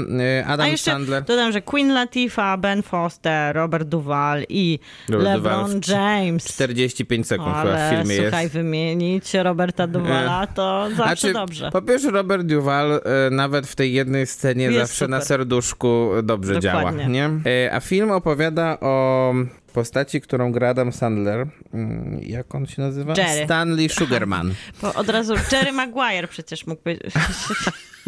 [0.47, 1.23] A Adam jeszcze Sandler...
[1.25, 6.45] dodam, że Queen Latifah, Ben Foster, Robert Duvall i Robert LeBron Duvall w James.
[6.45, 8.55] 45 sekund chyba w Ale filmie słuchaj, jest.
[8.55, 11.71] wymienić Roberta Duvalla to zawsze Znaczy, dobrze.
[11.73, 12.93] Po pierwsze, Robert Duval
[13.27, 15.29] e, nawet w tej jednej scenie Jest zawsze na super.
[15.29, 16.99] serduszku dobrze Dokładnie.
[17.05, 17.09] działa.
[17.09, 17.31] Nie?
[17.73, 19.35] A film opowiada o
[19.71, 21.47] postaci, którą gra Adam Sandler.
[21.75, 23.15] Mm, Jak on się nazywa?
[23.17, 23.45] Jerry.
[23.45, 24.55] Stanley Sugarman.
[24.83, 27.01] Bo od razu Jerry Maguire przecież mógł być.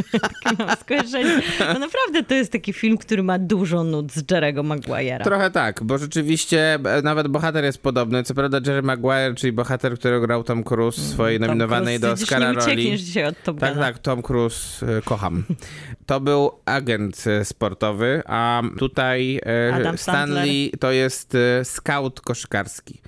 [0.58, 1.42] Mam skojarzenie.
[1.60, 5.24] No naprawdę to jest taki film, który ma dużo nut z Jerego Maguire'a.
[5.24, 8.22] Trochę tak, bo rzeczywiście e, nawet bohater jest podobny.
[8.22, 12.16] Co prawda Jerry Maguire, czyli bohater, którego grał Tom Cruise w swojej Tom nominowanej Cruise,
[12.16, 12.98] do Oscara nie roli.
[12.98, 15.44] dzisiaj od Top Tak, tak, Tom Cruise e, kocham.
[16.06, 19.40] To był agent e, sportowy, a tutaj
[19.72, 23.00] Adam Stanley to jest scout koszykarski.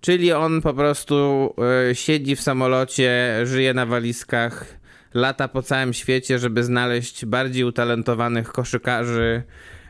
[0.00, 1.54] Czyli on po prostu
[1.92, 4.79] siedzi w samolocie, żyje na walizkach,
[5.14, 9.42] lata po całym świecie, żeby znaleźć bardziej utalentowanych koszykarzy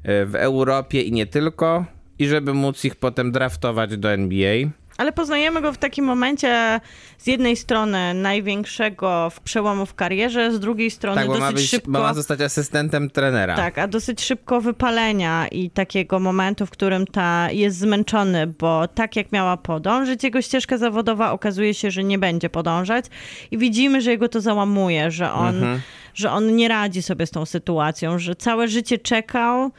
[0.03, 1.85] e, w Europie i nie tylko,
[2.19, 4.71] i żeby móc ich potem draftować do NBA.
[5.01, 6.81] Ale poznajemy go w takim momencie
[7.19, 11.71] z jednej strony największego w przełomu w karierze, z drugiej strony Tak, dosyć ma, być,
[11.71, 11.91] szybko...
[11.91, 13.57] ma zostać asystentem trenera.
[13.57, 19.17] Tak, a dosyć szybko wypalenia i takiego momentu, w którym ta jest zmęczony, bo tak
[19.17, 23.05] jak miała podążyć, jego ścieżka zawodowa okazuje się, że nie będzie podążać
[23.51, 25.81] i widzimy, że jego to załamuje, że on, Mhm.
[26.15, 29.71] że on nie radzi sobie z tą sytuacją, że całe życie czekał,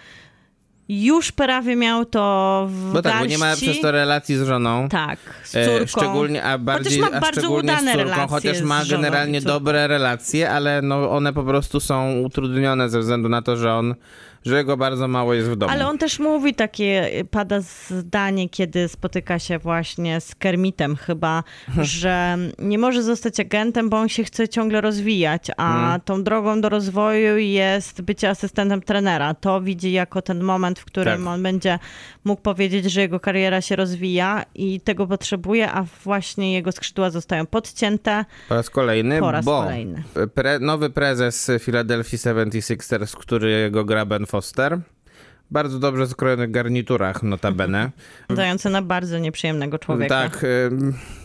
[0.92, 3.30] już prawie miał to w Bo tak, bo garści.
[3.32, 4.90] nie ma przez to relacji z żoną.
[4.90, 6.02] Tak, z E, córką.
[6.02, 9.88] Szczególnie, a bardziej, ma a bardzo szczególnie udane z córką, relacje chociaż ma generalnie dobre
[9.88, 13.96] relacje, ale no one po prostu są utrudnione ze względu na to, że on,
[14.46, 15.72] że go bardzo mało jest w domu.
[15.74, 21.44] Ale on też mówi takie, pada zdanie, kiedy spotyka się właśnie z Kermitem chyba,
[21.82, 26.02] że nie może zostać agentem, bo on się chce ciągle rozwijać, a Mhm.
[26.02, 29.34] tą drogą do rozwoju jest bycie asystentem trenera.
[29.34, 31.34] To widzi jako ten moment, w którym Tak.
[31.34, 31.80] on będzie
[32.24, 37.46] mógł powiedzieć, że jego kariera się rozwija i tego potrzebuje, a właśnie jego skrzydła zostają
[37.46, 38.26] podcięte.
[38.50, 40.04] Po raz kolejny, Po raz bo kolejny.
[40.34, 44.80] Pre, nowy prezes Philadelphia 76ers, którego gra Ben Foster,
[45.52, 47.92] bardzo dobrze skrojonych garniturach notabene.
[48.30, 50.30] Dające na bardzo nieprzyjemnego człowieka.
[50.30, 50.46] Tak,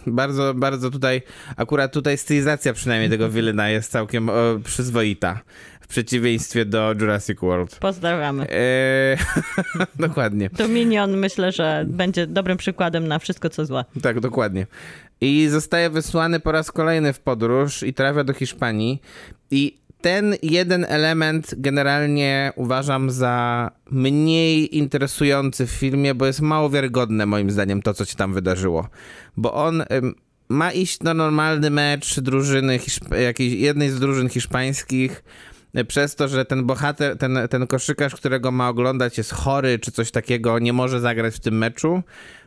[0.06, 1.22] bardzo, bardzo tutaj,
[1.56, 4.30] akurat tutaj stylizacja przynajmniej tego Wilyna jest całkiem
[4.64, 5.40] przyzwoita.
[5.80, 7.76] W przeciwieństwie do Jurassic World.
[7.76, 8.46] Pozdrawiamy.
[8.50, 9.18] Eee,
[10.08, 10.50] dokładnie.
[10.52, 13.84] Dominion myślę, że będzie dobrym przykładem na wszystko, co złe.
[14.02, 14.66] Tak, dokładnie.
[15.20, 19.02] I zostaje wysłany po raz kolejny w podróż i trafia do Hiszpanii.
[19.50, 27.26] I ten jeden element generalnie uważam za mniej interesujący w filmie, bo jest mało wiarygodne
[27.26, 28.88] moim zdaniem to, co się tam wydarzyło.
[29.36, 29.84] Bo on
[30.48, 32.78] ma iść na normalny mecz drużyny,
[33.22, 35.24] jakiejś, jednej z drużyn hiszpańskich,
[35.84, 40.10] przez to, że ten bohater, ten, ten koszykarz, którego ma oglądać jest chory czy coś
[40.10, 42.02] takiego, nie może zagrać w tym meczu.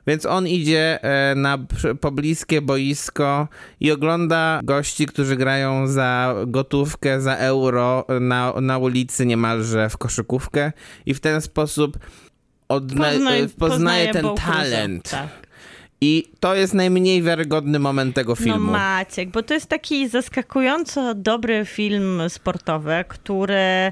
[0.08, 1.58] Więc on idzie e, na
[2.02, 3.48] pobliskie boisko
[3.80, 10.72] i ogląda gości, którzy grają za gotówkę, za euro na, na ulicy niemalże w koszykówkę
[11.06, 11.98] i w ten sposób
[12.70, 14.52] odna- Poznaj- e, poznaje ten Bo Crusoe.
[14.54, 15.10] talent.
[15.10, 15.28] Tak.
[16.02, 18.72] I to jest najmniej wiarygodny moment tego No filmu.
[18.72, 23.92] Maciek, bo to jest taki zaskakująco dobry film sportowy, który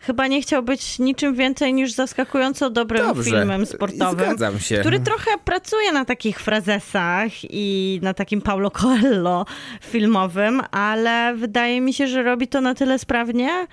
[0.00, 4.24] chyba nie chciał być niczym więcej niż zaskakująco dobrym Dobrze, filmem sportowym.
[4.24, 4.78] zgadzam się.
[4.80, 9.46] Który trochę pracuje na takich frazesach i na takim Paulo Coelho
[9.82, 13.66] filmowym, ale wydaje mi się, że robi to na tyle sprawnie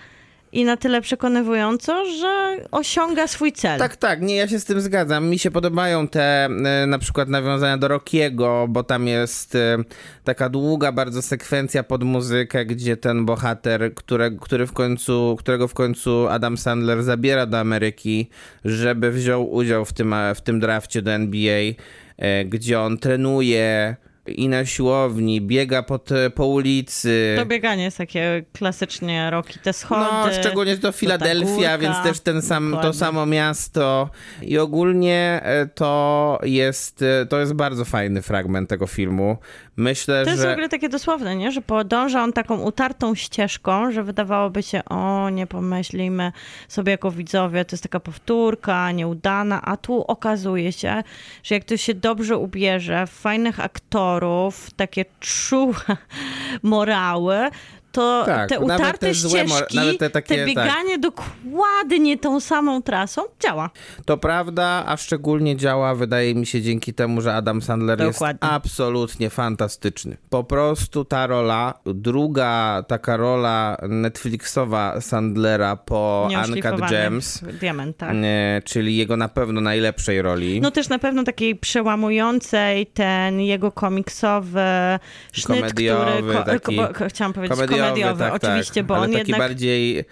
[0.55, 3.79] i na tyle przekonywująco, że osiąga swój cel.
[3.79, 5.29] Tak, tak, nie, ja się z tym zgadzam.
[5.29, 9.77] Mi się podobają te e, na przykład nawiązania do Rockiego, bo tam jest e,
[10.23, 15.73] taka długa bardzo sekwencja pod muzykę, gdzie ten bohater, które, który w końcu, którego w
[15.73, 18.29] końcu Adam Sandler zabiera do Ameryki,
[18.65, 21.61] żeby wziął udział w tym, w tym drafcie do NBA,
[22.17, 23.95] e, gdzie on trenuje
[24.27, 27.35] i na siłowni, biega po, te, po ulicy.
[27.37, 30.05] To bieganie jest takie klasycznie roki, te schody.
[30.11, 34.09] No, szczególnie to Filadelfia, więc też ten sam, to samo miasto.
[34.41, 39.37] I ogólnie e, to jest, e, to jest bardzo fajny fragment tego filmu.
[39.77, 40.51] Myślę, To jest w że...
[40.51, 41.51] ogóle takie dosłowne, nie?
[41.51, 46.31] że podąża on taką utartą ścieżką, że wydawałoby się, o nie pomyślimy
[46.67, 51.03] sobie jako widzowie, to jest taka powtórka, nieudana, a tu okazuje się,
[51.43, 55.75] że jak to się dobrze ubierze, w fajnych aktorów, takie czułe
[56.63, 57.49] morały,
[57.95, 60.45] to Tak, te utarte te złe ścieżki, nawet te takie, tak.
[60.47, 63.69] bieganie dokładnie tą samą trasą działa.
[64.05, 68.39] To prawda, a szczególnie działa, wydaje mi się, dzięki temu, że Adam Sandler Dokładnie.
[68.41, 70.17] jest absolutnie fantastyczny.
[70.29, 78.15] Po prostu ta rola, druga taka rola Netflixowa Sandlera po Uncut Gems, diament, tak.
[78.23, 80.61] e, czyli jego na pewno najlepszej roli.
[80.61, 84.59] No też na pewno takiej przełamującej ten jego komiksowy
[85.31, 86.43] sznyt, Komediowy który...
[86.59, 86.75] taki.
[86.77, 87.84] ko- chciałam powiedzieć komediowy,
[88.17, 89.39] tak, oczywiście, tak, bo on taki jednak...
[89.39, 90.05] bardziej...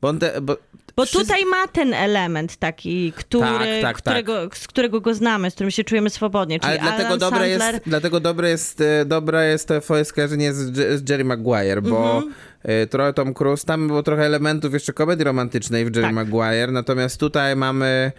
[0.00, 0.56] Bo on bo,
[0.96, 5.54] Bo tutaj ma ten element taki, który, Tak, tak, którego, z którego go znamy, z
[5.54, 6.60] którym się czujemy swobodnie.
[6.60, 10.52] Czyli Ale dlatego dobre, Sandler, jest, dlatego dobre jest, e, dobre jest to twoje skojarzenie
[10.52, 12.32] z, z Jerry Maguire, bo Mhm.
[12.62, 16.14] e, trochę Tom Cruise, tam było trochę elementów jeszcze komedii romantycznej w Jerry Tak.
[16.14, 18.12] Maguire, natomiast tutaj mamy mm,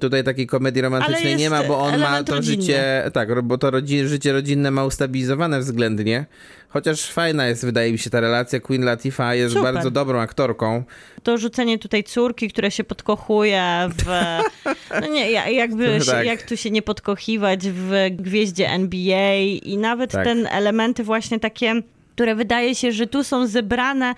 [0.00, 2.62] tutaj takiej komedii romantycznej nie ma, bo on ma to rodzinny.
[2.62, 6.26] życie, tak, bo to rodzi, życie rodzinne ma ustabilizowane względnie,
[6.68, 8.60] chociaż fajna jest, wydaje mi się, ta relacja.
[8.60, 9.74] Queen Latifah jest Super.
[9.74, 10.82] bardzo dobrą aktorką.
[11.22, 14.04] to rzucenie tutaj córki, która się podkochuje w...
[15.00, 16.26] No nie, ja- jakby Tak.
[16.26, 20.24] jak tu się nie podkochiwać w gwieździe NBA i nawet Tak.
[20.24, 21.82] ten elementy właśnie takie,
[22.14, 24.14] które wydaje się, że tu są zebrane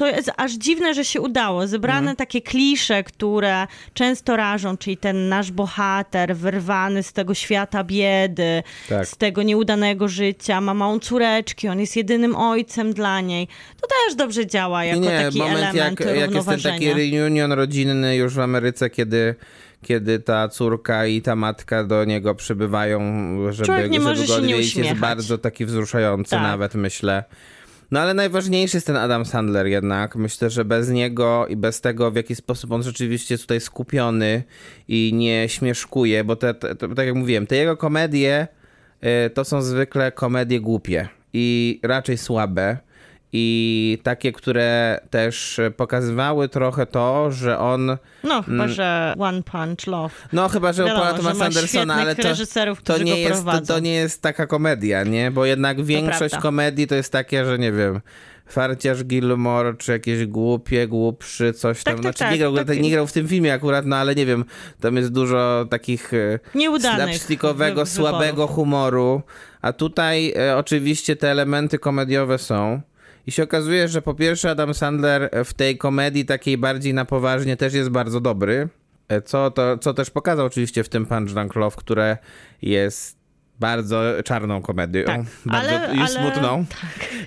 [0.00, 1.66] to jest aż dziwne, że się udało.
[1.66, 2.16] Zebrane Mhm.
[2.16, 9.06] takie klisze, które często rażą, czyli ten nasz bohater wyrwany z tego świata biedy, Tak.
[9.06, 13.48] z tego nieudanego życia, ma małą córeczki, on jest jedynym ojcem dla niej.
[13.80, 17.52] To też dobrze działa jako nie, taki moment element jak, jak jest ten taki reunion
[17.52, 19.34] rodzinny już w Ameryce, kiedy,
[19.82, 23.00] kiedy ta córka i ta matka do niego przybywają,
[23.52, 26.42] żeby, Człowiek nie żeby może go odwiedzić, jest bardzo taki wzruszający Tak.
[26.42, 27.24] nawet, myślę.
[27.90, 30.16] No ale najważniejszy jest ten Adam Sandler jednak.
[30.16, 34.42] Myślę, że bez niego i bez tego, w jaki sposób on rzeczywiście jest tutaj skupiony
[34.88, 38.48] i nie śmieszkuje, bo te, te, te, tak jak mówiłem, te jego komedie
[39.26, 42.78] y, to są zwykle komedie głupie i raczej słabe.
[43.32, 47.96] I takie, które też pokazywały trochę to, że on.
[48.24, 50.14] No, chyba, że One Punch Love.
[50.32, 53.78] No, chyba, że Wiadomo, Thomasa ma Andersona, ale to, reżyserów, to, nie jest, to, to
[53.78, 55.30] nie jest taka komedia, nie?
[55.30, 56.40] Bo jednak większość prawda.
[56.40, 58.00] komedii to jest takie, że nie wiem.
[58.50, 61.94] Farciarz Gilmore, czy jakieś głupie, głupszy, coś tam.
[61.94, 62.80] tak, znaczy, tak, nie, grał, tak.
[62.80, 64.44] nie grał w tym filmie akurat, no ale nie wiem,
[64.80, 69.22] tam jest dużo takich e, Nieudanych slapstickowego, słabego humoru.
[69.62, 72.80] A tutaj e, oczywiście te elementy komediowe są.
[73.26, 77.56] I się okazuje, że po pierwsze Adam Sandler w tej komedii takiej bardziej na poważnie
[77.56, 78.68] też jest bardzo dobry.
[79.08, 82.18] E, Co, to, co też pokazał oczywiście w tym Punch Drunk Love, które
[82.62, 83.19] jest
[83.60, 85.04] bardzo czarną komedią.
[85.04, 86.64] Tak, bardzo ale- i ale- smutną.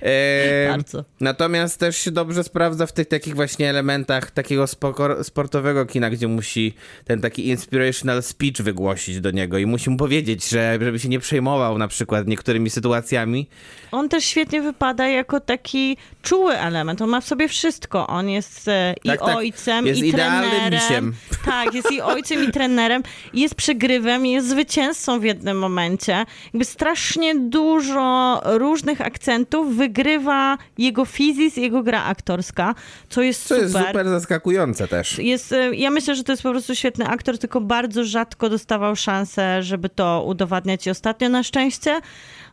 [0.01, 1.03] E, Bardzo.
[1.19, 6.27] Natomiast też się dobrze sprawdza w tych takich właśnie elementach takiego spoko- sportowego kina, gdzie
[6.27, 6.73] musi
[7.05, 11.19] ten taki inspirational speech wygłosić do niego i musi mu powiedzieć, że żeby się nie
[11.19, 13.47] przejmował na przykład niektórymi sytuacjami.
[13.91, 17.01] On też świetnie wypada jako taki czuły element.
[17.01, 18.07] On ma w sobie wszystko.
[18.07, 19.35] On jest e, i Tak, tak.
[19.37, 20.79] ojcem, Jest i idealnym trenerem.
[20.83, 21.13] misiem.
[21.45, 23.03] Tak, jest i ojcem, i trenerem.
[23.33, 26.22] I jest przegrywem, i jest zwycięzcą w jednym momencie.
[26.45, 32.75] Jakby strasznie dużo różnych akcentów wygrywa jego fizis, jego gra aktorska,
[33.09, 33.63] co jest Co super.
[33.63, 35.17] jest super zaskakujące też.
[35.19, 38.95] Jest, e, ja myślę, że to jest po prostu świetny aktor, tylko bardzo rzadko dostawał
[38.95, 42.01] szansę, żeby to udowadniać i ostatnio na szczęście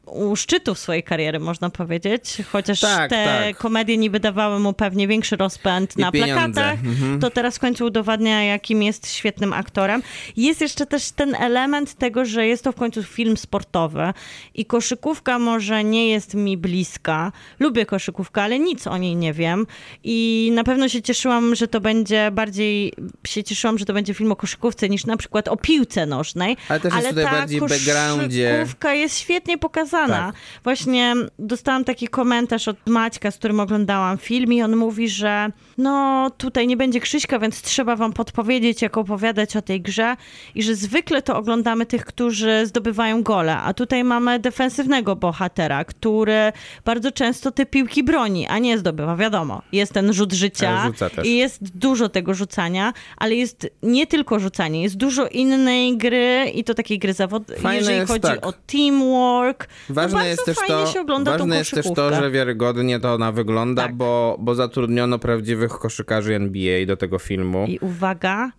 [0.07, 3.57] u szczytu swojej kariery, można powiedzieć, chociaż Tak, te tak.
[3.59, 6.35] komedie niby dawały mu pewnie większy rozpęd I na pieniądze.
[6.35, 7.21] plakatach, Mhm.
[7.21, 10.03] to teraz w końcu udowadnia, jakim jest świetnym aktorem.
[10.37, 14.13] Jest jeszcze też ten element tego, że jest to w końcu film sportowy
[14.55, 17.33] i koszykówka może nie jest mi bliska.
[17.61, 19.67] Lubię koszykówkę, ale nic o niej nie wiem
[20.05, 22.93] i na pewno się cieszyłam, że to będzie bardziej,
[23.27, 26.57] się cieszyłam, że to będzie film o koszykówce niż na przykład o piłce nożnej.
[26.69, 28.51] Ale też jest tutaj ta bardziej w backgroundzie.
[28.59, 29.90] koszykówka jest świetnie pokazana.
[29.91, 30.35] Tak.
[30.65, 36.31] Właśnie dostałam taki komentarz od Maćka, z którym oglądałam film i on mówi, że no
[36.39, 40.17] tutaj nie będzie Krzyśka, więc trzeba wam podpowiedzieć, jak opowiadać o tej grze
[40.55, 46.53] i że zwykle to oglądamy tych, którzy zdobywają gole, a tutaj mamy defensywnego bohatera, który
[46.85, 49.63] bardzo często te piłki broni, a nie zdobywa, wiadomo.
[49.73, 50.93] Jest ten rzut życia
[51.25, 56.65] i jest dużo tego rzucania, ale jest nie tylko rzucanie, jest dużo innej gry i
[56.65, 58.47] to takiej gry zawodowej, jeżeli chodzi tak.
[58.47, 59.69] o teamwork.
[59.89, 63.83] Ważne no jest bardzo też to, ważne jest też to, że wiarygodnie to ona wygląda,
[63.83, 63.95] Tak.
[63.95, 67.65] bo, bo zatrudniono prawdziwych koszykarzy NBA do tego filmu.
[67.69, 68.53] I uwaga,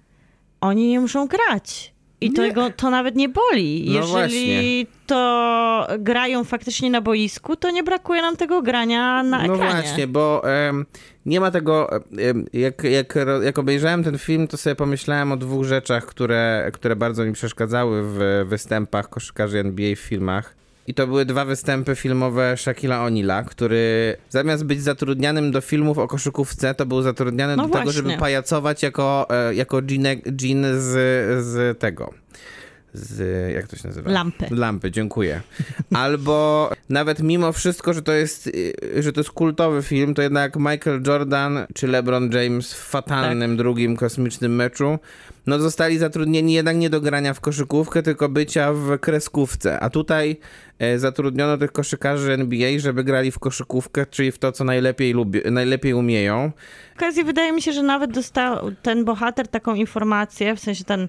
[0.61, 1.93] oni nie muszą grać.
[2.23, 3.85] I to, jego, to nawet nie boli.
[3.87, 4.85] No Jeżeli właśnie.
[5.07, 9.71] to grają faktycznie na boisku, to nie brakuje nam tego grania na No ekranie.
[9.81, 10.85] właśnie, bo em,
[11.25, 11.89] nie ma tego.
[12.17, 13.13] em, jak, jak,
[13.43, 18.01] jak obejrzałem ten film, to sobie pomyślałem o dwóch rzeczach, które, które bardzo mi przeszkadzały
[18.05, 20.55] w występach koszykarzy NBA w filmach.
[20.87, 26.07] I to były dwa występy filmowe Shaquilla O'Neala, który zamiast być zatrudnianym do filmów o
[26.07, 28.03] koszykówce, to był zatrudniany No do tego, właśnie.
[28.03, 29.81] żeby pajacować jako, e, jako
[30.41, 32.13] Jean, z, z tego.
[32.93, 34.11] Z, jak to się nazywa?
[34.11, 34.47] Lampy.
[34.51, 35.41] Lampy, dziękuję.
[35.93, 40.55] Albo nawet mimo wszystko, że to jest, y, że to jest kultowy film, to jednak
[40.55, 44.99] Michael Jordan czy LeBron James w fatalnym drugim kosmicznym meczu,
[45.47, 49.79] no zostali zatrudnieni jednak nie do grania w koszykówkę, tylko bycia w kreskówce.
[49.79, 54.63] A tutaj e, zatrudniono tych koszykarzy NBA, żeby grali w koszykówkę, czyli w to, co
[54.63, 56.51] najlepiej, lubi, najlepiej umieją.
[56.93, 61.07] W okazji wydaje mi się, że nawet dostał ten bohater taką informację, w sensie ten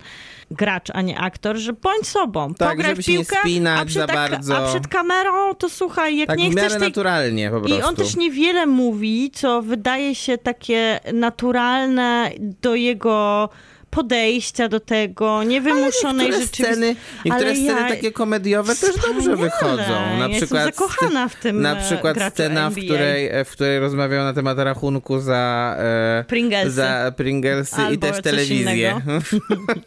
[0.51, 3.81] gracz, a nie aktor, że bądź sobą, Tak, pograj żeby w się nie piłkę, spinać
[3.81, 4.57] a, przed za tak- bardzo.
[4.57, 6.89] a przed kamerą to słuchaj, jak Tak nie chcesz miarę tej...
[6.89, 7.79] naturalnie po prostu.
[7.79, 13.49] I on też niewiele mówi, co wydaje się takie naturalne do jego
[13.97, 16.65] podejścia do tego, niewymuszonej niektóre rzeczywistości.
[16.73, 19.77] sceny, niektóre Ale sceny ja- takie komediowe też dobrze wychodzą.
[19.79, 23.51] Na Ja jestem przykład zakochana w tym, Na e, przykład scena, w której, e, w
[23.51, 26.71] której rozmawiał na temat rachunku za, e, Pringlesy.
[26.71, 29.01] za Pringlesy i Albo też coś telewizję.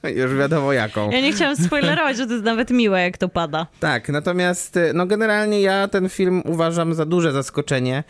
[0.22, 1.12] Już wiadomo jaką.
[1.12, 3.68] Ja nie chciałam spoilerować, że to jest nawet miłe, jak to pada.
[3.80, 8.04] Tak, natomiast e, no generalnie ja ten film uważam za duże zaskoczenie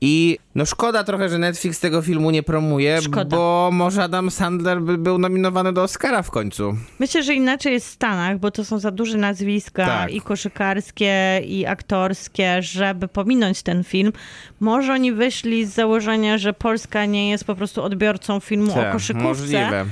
[0.00, 3.36] i no szkoda trochę, że Netflix tego filmu nie promuje, Szkoda.
[3.36, 6.76] bo może Adam Sandler by był nominowany do Oscara w końcu.
[6.98, 10.12] Myślę, że inaczej jest w Stanach, bo to są za duże nazwiska Tak.
[10.12, 14.12] i koszykarskie, i aktorskie, żeby pominąć ten film.
[14.60, 18.92] Może oni wyszli z założenia, że Polska nie jest po prostu odbiorcą filmu o Tak,
[18.92, 19.28] koszykówce.
[19.28, 19.84] Możliwe.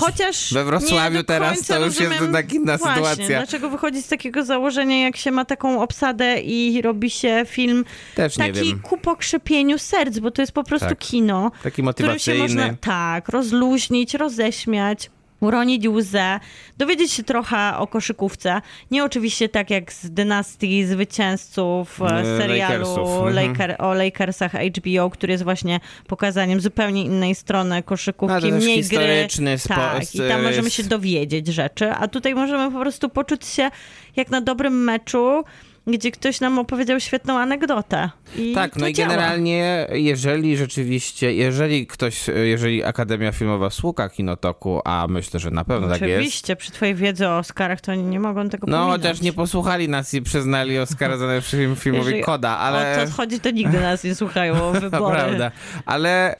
[0.00, 3.38] Chociaż we Wrocławiu nie do teraz to już jest rozumiem, jednak inna właśnie, sytuacja.
[3.38, 8.38] Dlaczego wychodzić z takiego założenia, jak się ma taką obsadę i robi się film Też
[8.38, 8.80] nie taki wiem.
[8.80, 10.98] ku pokrzepieniu serc, bo to jest po prostu Tak.
[10.98, 12.42] kino, Taki w którym się motywacyjny.
[12.64, 15.10] można tak rozluźnić, roześmiać.
[15.44, 16.40] Uronić łzę,
[16.78, 18.60] dowiedzieć się trochę o koszykówce.
[18.90, 23.34] Nie oczywiście tak jak z dynastii zwycięzców e, E, serialu mhm.
[23.34, 29.26] Laker, o Lakersach HBO, który jest właśnie pokazaniem zupełnie innej strony koszykówki, też mniej gry.
[29.58, 33.46] spo- Tak, i tam s- możemy się dowiedzieć rzeczy, a tutaj możemy po prostu poczuć
[33.46, 33.70] się
[34.16, 35.44] jak na dobrym meczu,
[35.86, 38.10] gdzie ktoś nam opowiedział świetną anegdotę.
[38.36, 39.08] I Tak, no i działa.
[39.08, 45.88] generalnie, jeżeli rzeczywiście, jeżeli ktoś, jeżeli Akademia Filmowa słucha Kinotoku, a myślę, że na pewno
[45.88, 49.02] tak jest, Oczywiście, przy twojej wiedzy o Oscarach to oni nie mogą tego no pominąć.
[49.02, 53.02] chociaż nie posłuchali nas i przyznali Oscara za najlepszy film filmowy Jeżeli Koda, ale...
[53.02, 55.16] O to chodzi, to nigdy nas nie słuchają o wybory.
[55.16, 55.50] prawda,
[55.86, 56.36] ale...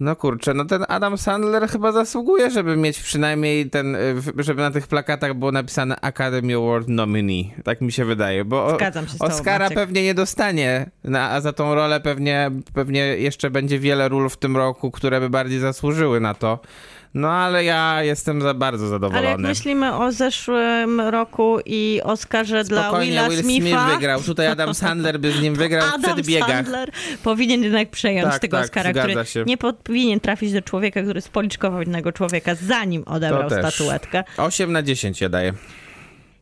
[0.00, 4.70] No kurczę, no ten Adam Sandler chyba zasługuje, żeby mieć przynajmniej ten, y, żeby na
[4.70, 7.54] tych plakatach było napisane Academy Award nominee.
[7.64, 9.78] Tak mi się wydaje, bo o- Zgadzam się tobą, Oscara Maciek.
[9.78, 14.36] pewnie nie dostanie, na, a za tą rolę pewnie, pewnie jeszcze będzie wiele ról w
[14.36, 16.58] tym roku, które by bardziej zasłużyły na to.
[17.16, 19.48] No ale ja jestem za bardzo Ale jak zadowolony.
[19.48, 24.22] myślimy o zeszłym roku i Oscarze dla Spokojnie, Willa Will Smitha, Smith wygrał.
[24.22, 26.48] Tutaj Adam Sandler by z nim wygrał w Adam przedbiegach.
[26.48, 26.90] Sandler
[27.22, 29.44] powinien jednak przejąć Tak, tego tak, Oscara, który się.
[29.46, 34.24] nie powinien trafić do człowieka, który spoliczkował innego człowieka, zanim odebrał statuetkę.
[34.36, 35.52] 8 na 10 ja daję.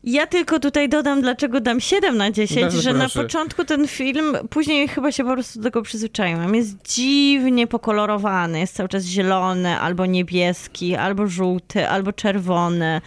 [0.07, 3.22] Ja tylko tutaj dodam, dlaczego dam 7 na 10, Bardzo że na proszę.
[3.22, 6.55] początku ten film, później chyba się po prostu do tego przyzwyczaiłem.
[6.55, 13.00] Jest dziwnie pokolorowany, jest cały czas zielony, albo niebieski, albo żółty, albo czerwony.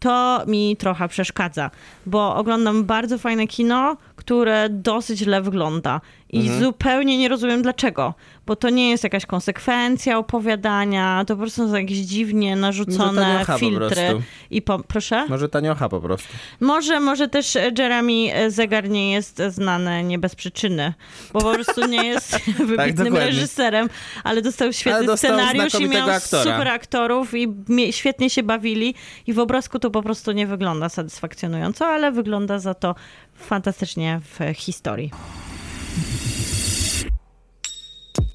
[0.00, 1.70] To mi trochę przeszkadza,
[2.06, 6.00] bo oglądam bardzo fajne kino, które dosyć źle wygląda.
[6.32, 6.60] I Mhm.
[6.60, 8.14] zupełnie nie rozumiem dlaczego,
[8.46, 14.22] bo to nie jest jakaś konsekwencja opowiadania, to po prostu są jakieś dziwnie narzucone filtry.
[14.50, 15.26] I po, proszę?
[15.28, 16.28] Może taniocha po prostu.
[16.60, 20.94] Może, może też Jeremy Zegar nie jest znany nie bez przyczyny,
[21.32, 23.88] bo po prostu nie jest wybitnym Tak, reżyserem,
[24.24, 26.42] ale dostał świetny Ale dostał scenariusz i miał aktora.
[26.42, 27.48] super aktorów i
[27.90, 28.94] świetnie się bawili
[29.26, 32.94] i w obrazku to po prostu nie wygląda satysfakcjonująco, ale wygląda za to
[33.40, 35.10] fantastycznie w historii.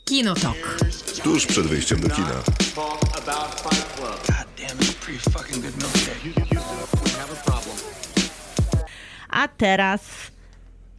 [0.06, 0.78] Kinotok.
[1.24, 2.43] Tuż przed wyjściem do kina.
[9.30, 10.01] A teraz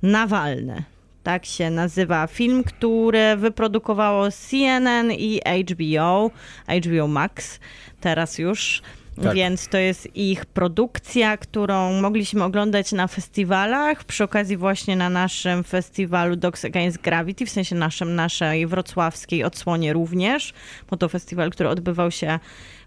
[0.03, 0.85] Nawalny.
[1.23, 5.41] Tak się nazywa film, który wyprodukowało CNN i
[5.71, 6.31] HBO,
[6.69, 7.61] HBO Max,
[8.01, 8.83] teraz już.
[9.23, 9.35] Tak.
[9.35, 15.65] Więc to jest ich produkcja, którą mogliśmy oglądać na festiwalach, przy okazji właśnie na naszym
[15.65, 20.53] festiwalu Dogs Against Gravity, w sensie naszym, naszej wrocławskiej odsłonie również,
[20.91, 22.39] bo to festiwal, który odbywał się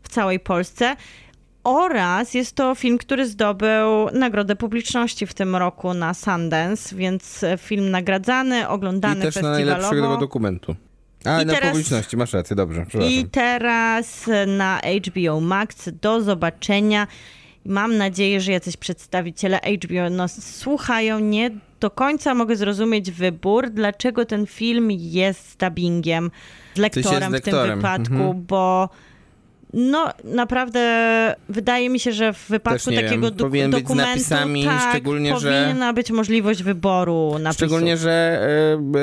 [0.04, 0.96] w całej Polsce.
[1.64, 7.92] Oraz jest to film, który zdobył Nagrodę Publiczności w tym roku na Sundance, więc film
[7.92, 10.18] nagradzany, I oglądany też na najlepszego festiwalowo.
[10.18, 10.76] dokumentu.
[11.26, 12.86] A, I na teraz- publiczności, masz rację, dobrze.
[13.10, 17.08] I teraz na HBO Max do zobaczenia.
[17.66, 21.20] Mam nadzieję, że jacyś przedstawiciele HBO nas słuchają.
[21.20, 26.32] Nie do końca mogę zrozumieć wybór, dlaczego ten film jest dubbingiem
[26.76, 28.46] z lektorem, w tym lektorem, wypadku, mhm.
[28.46, 28.90] bo
[29.74, 34.66] No, naprawdę wydaje mi się, że w wypadku takiego do- powinien być z dokumentu napisami,
[34.66, 37.56] tak, szczególnie, że- powinna być możliwość wyboru napisów.
[37.58, 38.42] Szczególnie, że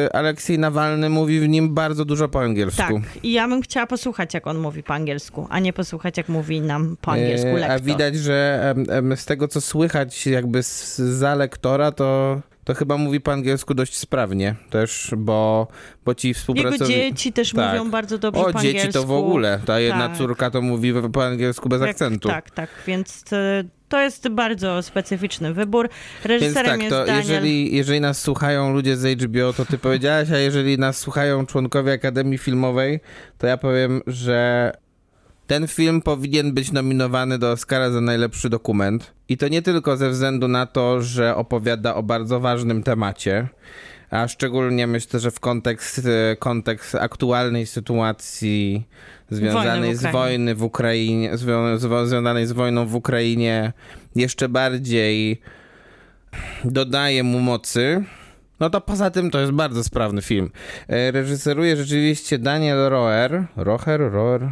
[0.05, 2.77] e, Aleksiej Nawalny mówi w nim bardzo dużo po angielsku.
[2.83, 6.29] Tak, i ja bym chciała posłuchać, jak on mówi po angielsku, a nie posłuchać, jak
[6.29, 7.71] mówi nam po angielsku E, lektor.
[7.71, 8.75] A widać, że
[9.17, 13.97] z tego, co słychać jakby z, za lektora, to, to chyba mówi po angielsku dość
[13.97, 15.69] sprawnie też, bo,
[16.05, 16.87] bo ci Jego współpracownicy...
[16.87, 17.69] dzieci też Tak.
[17.79, 18.93] mówią bardzo dobrze O, po dzieci angielsku.
[19.03, 19.61] to w ogóle.
[19.67, 20.17] Ta jedna Tak.
[20.19, 22.29] córka to mówi po angielsku bez Jak- akcentu.
[22.29, 25.89] Tak, tak, więc e, to jest bardzo specyficzny wybór.
[25.89, 27.17] Więc Reżyserem tak, jest to Daniel...
[27.23, 31.93] jeżeli, jeżeli nas słuchają ludzie z HBO, to ty powiedziałaś, a jeżeli nas słuchają członkowie
[31.93, 33.01] Akademii Filmowej,
[33.39, 34.73] to ja powiem, że
[35.47, 39.13] ten film powinien być nominowany do Oscara za najlepszy dokument.
[39.29, 43.49] I to nie tylko ze względu na to, że opowiada o bardzo ważnym temacie,
[44.11, 48.87] a szczególnie myślę, że w kontekst, e, kontekst aktualnej sytuacji
[49.31, 51.31] związanej Wojny z wojny w Ukrainie,
[51.77, 53.73] związanej z wojną w Ukrainie,
[54.17, 55.41] jeszcze bardziej
[56.65, 58.05] dodaje mu mocy.
[58.61, 60.51] No to poza tym to jest bardzo sprawny film.
[60.89, 63.45] E, Reżyseruje rzeczywiście Daniel Roer.
[63.57, 64.01] Roher?
[64.01, 64.51] Roer?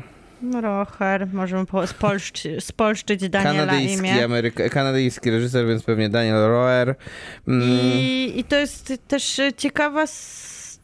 [0.60, 4.28] Rocher, możemy po, spolszczyć, spolszczyć Daniela Kanadyjski, imię.
[4.28, 6.94] Ameryka- kanadyjski reżyser, więc pewnie Daniel Roer.
[7.48, 10.06] Mm, I, I to jest też ciekawa,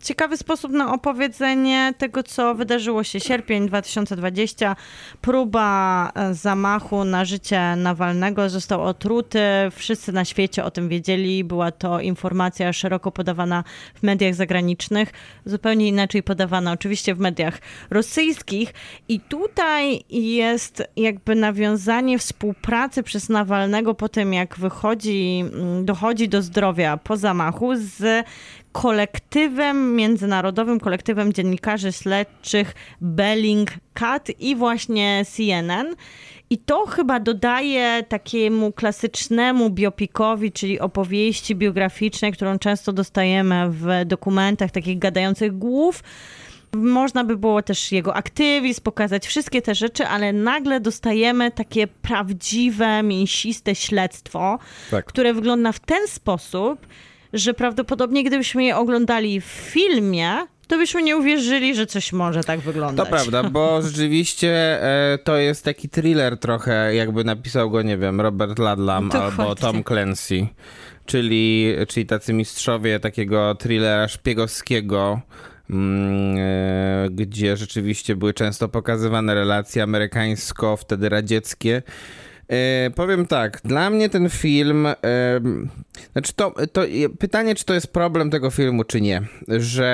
[0.03, 3.21] ciekawy sposób na opowiedzenie tego, co wydarzyło się.
[3.21, 4.77] Sierpień 2020,
[5.21, 9.41] próba e, zamachu na życie Nawalnego, został otruty.
[9.73, 11.45] Wszyscy na świecie o tym wiedzieli.
[11.45, 15.13] Była to informacja szeroko podawana w mediach zagranicznych,
[15.45, 17.59] zupełnie inaczej podawana oczywiście w mediach
[17.91, 18.75] rosyjskich.
[19.09, 26.43] I tutaj jest jakby nawiązanie współpracy przez Nawalnego po tym, jak wychodzi, mm, dochodzi do
[26.43, 28.27] zdrowia po zamachu z
[28.73, 35.95] kolektywem, międzynarodowym kolektywem dziennikarzy śledczych Bellingcat i właśnie CNN.
[36.51, 44.71] I to chyba dodaje takiemu klasycznemu biopikowi, czyli opowieści biograficznej, którą często dostajemy w dokumentach
[44.71, 46.03] takich gadających głów.
[46.73, 53.03] Można by było też jego aktywizm, pokazać wszystkie te rzeczy, ale nagle dostajemy takie prawdziwe,
[53.03, 54.59] mięsiste śledztwo,
[54.91, 55.05] Tak.
[55.05, 56.87] które wygląda w ten sposób,
[57.33, 62.61] że prawdopodobnie gdybyśmy je oglądali w filmie, to byśmy nie uwierzyli, że coś może tak
[62.61, 63.07] wyglądać.
[63.07, 68.21] To prawda, bo rzeczywiście e, to jest taki thriller trochę, jakby napisał go, nie wiem,
[68.21, 69.21] Robert Dokładnie.
[69.21, 70.47] albo Tom Clancy,
[71.07, 75.21] czyli, czyli tacy mistrzowie takiego thrillera szpiegowskiego,
[75.71, 81.83] mm, e, gdzie rzeczywiście były często pokazywane relacje amerykańsko, wtedy radzieckie.
[82.51, 84.95] E, powiem tak, dla mnie ten film, e,
[86.13, 86.83] znaczy to, to
[87.19, 89.87] pytanie, czy to jest problem tego filmu, czy nie, że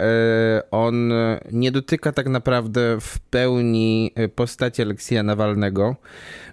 [0.00, 1.12] e, on
[1.52, 5.96] nie dotyka tak naprawdę w pełni e, postaci Aleksija Nawalnego,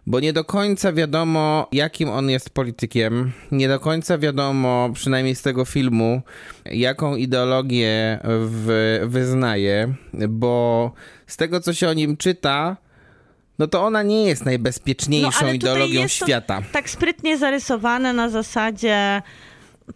[0.07, 5.41] bo nie do końca wiadomo, jakim on jest politykiem, nie do końca wiadomo, przynajmniej z
[5.41, 6.21] tego filmu,
[6.65, 9.93] jaką ideologię w, wyznaje,
[10.29, 10.91] bo
[11.27, 12.77] z tego, co się o nim czyta,
[13.59, 16.61] no to ona nie jest najbezpieczniejszą No, ideologią świata.
[16.71, 19.21] Tak sprytnie zarysowane na zasadzie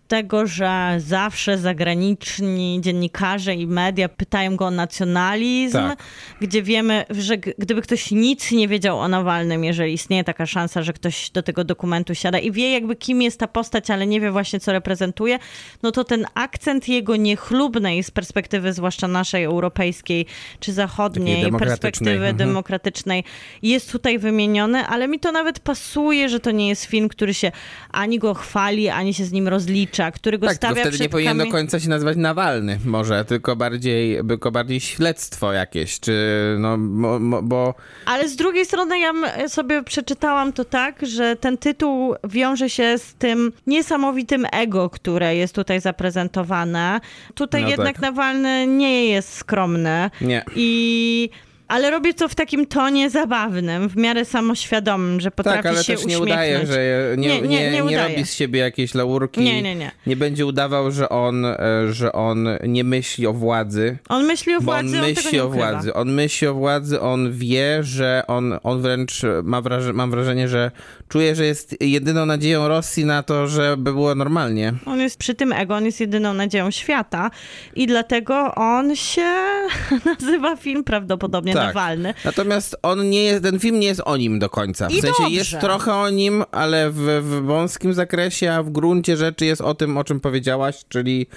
[0.07, 5.99] tego, że zawsze zagraniczni dziennikarze i media pytają go o nacjonalizm, Tak.
[6.41, 10.93] gdzie wiemy, że gdyby ktoś nic nie wiedział o Nawalnym, jeżeli istnieje taka szansa, że
[10.93, 14.31] ktoś do tego dokumentu siada i wie jakby kim jest ta postać, ale nie wie
[14.31, 15.39] właśnie co reprezentuje,
[15.83, 20.25] no to ten akcent jego niechlubnej z perspektywy zwłaszcza naszej europejskiej
[20.59, 22.37] czy zachodniej demokratycznej, perspektywy mhm.
[22.37, 23.23] demokratycznej
[23.61, 27.51] jest tutaj wymieniony, ale mi to nawet pasuje, że to nie jest film, który się
[27.91, 29.76] ani go chwali, ani się z nim rozlicza,
[30.13, 33.55] który go Tak, stawia wtedy przed nie powinien do końca się nazywać Nawalny może, tylko
[33.55, 36.15] bardziej, tylko bardziej śledztwo jakieś, czy
[36.59, 37.73] no, mo, bo
[38.05, 39.13] Ale z drugiej strony ja
[39.47, 45.55] sobie przeczytałam to tak, że ten tytuł wiąże się z tym niesamowitym ego, które jest
[45.55, 46.99] tutaj zaprezentowane.
[47.35, 48.01] Tutaj No jednak tak.
[48.01, 50.09] Nawalny nie jest skromny.
[50.21, 50.43] nie.
[50.55, 51.29] I...
[51.67, 55.93] Ale robi to w takim tonie zabawnym, w miarę samoświadomym, że potrafi Tak, ale się
[55.93, 56.31] też nie uśmiechnąć.
[56.31, 59.41] udaje, że nie, Nie, nie, nie, nie, robi z siebie jakiejś laurki.
[59.41, 59.91] Nie, nie, nie.
[60.07, 61.57] Nie będzie udawał, że on, e,
[61.89, 63.97] że on nie myśli o władzy.
[64.09, 65.93] On myśli o on władzy, on, tego myśli o władzy.
[65.93, 70.71] On myśli o władzy, on wie, że on, on wręcz ma wraże, mam wrażenie, że
[71.09, 74.73] czuje, że jest jedyną nadzieją Rosji na to, żeby było normalnie.
[74.85, 77.31] On jest przy tym ego, on jest jedyną nadzieją świata
[77.75, 79.27] i dlatego on się
[80.05, 81.67] nazywa film prawdopodobnie Tak.
[81.67, 82.13] Nawalny.
[82.25, 84.87] Natomiast on nie jest, ten film nie jest o nim do końca.
[84.87, 85.35] W I sensie dobrze.
[85.35, 89.73] jest trochę o nim, ale w, w wąskim zakresie, a w gruncie rzeczy jest o
[89.73, 91.27] tym, o czym powiedziałaś, czyli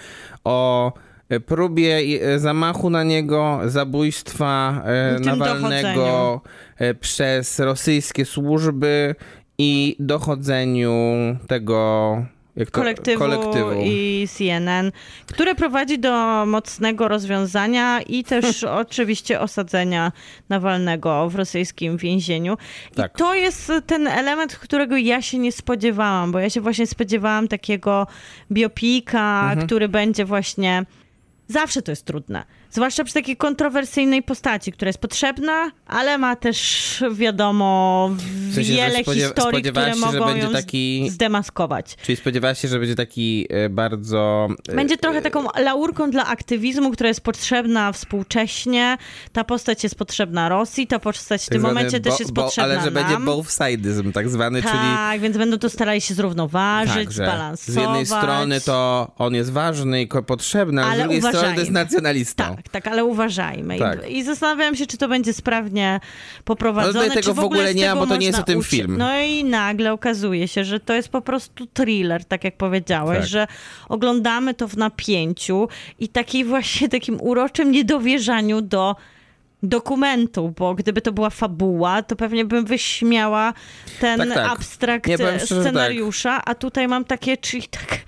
[0.45, 0.93] o
[1.29, 6.41] e, próbie e, zamachu na niego, zabójstwa e, tym Nawalnego
[7.01, 9.15] przez rosyjskie służby
[9.59, 11.15] i dochodzeniu
[11.47, 12.17] tego
[12.57, 13.71] jak to, kolektywu, kolektywu.
[13.85, 14.93] i CNN,
[15.27, 20.13] które prowadzi do mocnego rozwiązania i też oczywiście osadzenia
[20.49, 22.57] Nawalnego w rosyjskim więzieniu.
[22.95, 23.13] Tak.
[23.15, 27.49] I to jest ten element, którego ja się nie spodziewałam, bo ja się właśnie spodziewałam
[27.49, 28.07] takiego
[28.53, 29.67] biopika, Mhm.
[29.67, 30.87] który będzie właśnie...
[31.49, 32.45] Zawsze to jest trudne.
[32.73, 38.11] Zwłaszcza przy takiej kontrowersyjnej postaci, która jest potrzebna, ale ma też, wiadomo,
[38.51, 41.97] W sensie, wiele spodziew- historii, które się, mogą ją taki- zdemaskować.
[42.03, 44.49] Czyli spodziewałaś się, że będzie taki e, bardzo...
[44.69, 48.97] e, Będzie trochę taką laurką dla aktywizmu, która jest potrzebna współcześnie.
[49.33, 52.33] Ta postać jest potrzebna Rosji, ta postać w tym tak zwany momencie bo- też jest
[52.33, 53.05] bo- potrzebna Ale że nam.
[53.05, 54.75] będzie both sideism tak zwany, czyli...
[54.75, 57.75] tak, więc będą to starali się zrównoważyć, Tak, zbalansować.
[57.75, 61.55] z jednej strony to on jest ważny i potrzebny, ale, z drugiej strony to jest
[61.55, 61.73] uważajmy.
[61.73, 62.45] nacjonalistą.
[62.57, 63.79] Tak, tak, ale uważajmy.
[63.79, 64.11] Tak.
[64.11, 66.01] I, I zastanawiam się, czy to będzie sprawnie
[66.45, 67.09] poprowadzone.
[67.09, 68.71] Czy tego w ogóle z nie ma, tego bo to nie jest o tym uczyć.
[68.71, 68.97] film.
[68.99, 73.27] No i nagle okazuje się, że to jest po prostu thriller, tak jak powiedziałeś, Tak.
[73.29, 73.47] że
[73.89, 78.97] oglądamy to w napięciu i takiej właśnie takim uroczym niedowierzaniu do
[79.63, 83.53] dokumentu, bo gdyby to była fabuła, to pewnie bym wyśmiała
[84.01, 84.53] ten Tak, tak.
[84.53, 87.99] abstrakt Nie, szczerze, scenariusza, a tutaj mam takie, czyli tak,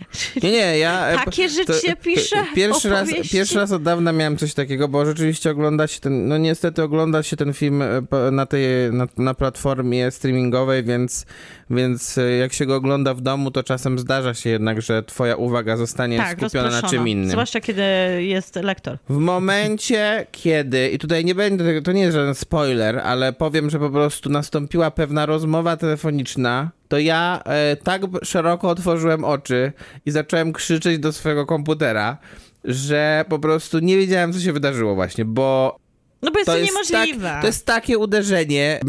[0.42, 1.08] Nie, nie, ja...
[1.08, 5.06] e, Takie życie to- pisze, Pierwszy raz, pierwszy raz od dawna miałem coś takiego, bo
[5.06, 9.34] rzeczywiście ogląda się ten, no niestety ogląda się ten film e, na tej, na, na
[9.34, 11.26] platformie streamingowej, więc,
[11.70, 15.36] więc e, jak się go ogląda w domu, to czasem zdarza się jednak, że twoja
[15.36, 17.30] uwaga zostanie tak, skupiona na czym innym.
[17.30, 17.82] Zwłaszcza kiedy
[18.18, 18.98] jest lektor.
[19.08, 23.78] W momencie, kiedy, i tutaj nie będę, to nie jest żaden spoiler, ale powiem, że
[23.78, 29.72] po prostu nastąpiła pewna rozmowa telefoniczna, to ja e, tak szeroko otworzyłem oczy
[30.06, 32.18] i zacząłem krzyczeć do swojego komputera,
[32.64, 35.76] że po prostu nie wiedziałem, co się wydarzyło właśnie, bo
[36.22, 37.38] No bo jest to, to jest, tak, niemożliwe.
[37.40, 38.80] to jest takie uderzenie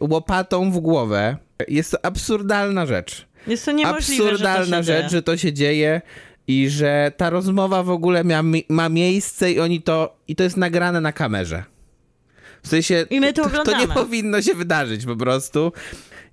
[0.00, 1.36] łopatą w głowę.
[1.68, 5.08] Jest to absurdalna rzecz Jest to niemożliwe, absurdalna że to rzecz, dzieje.
[5.10, 6.00] że to się dzieje
[6.46, 10.56] i że ta rozmowa w ogóle ma, ma miejsce i oni to, i to jest
[10.56, 11.64] nagrane na kamerze.
[12.62, 13.94] W sensie, I my to to, to nie oglądamy.
[13.94, 15.72] powinno się wydarzyć po prostu.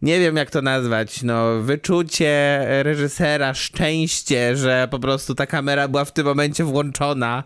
[0.01, 6.05] Nie wiem, jak to nazwać, no, wyczucie reżysera, szczęście, że po prostu ta kamera była
[6.05, 7.43] w tym momencie włączona,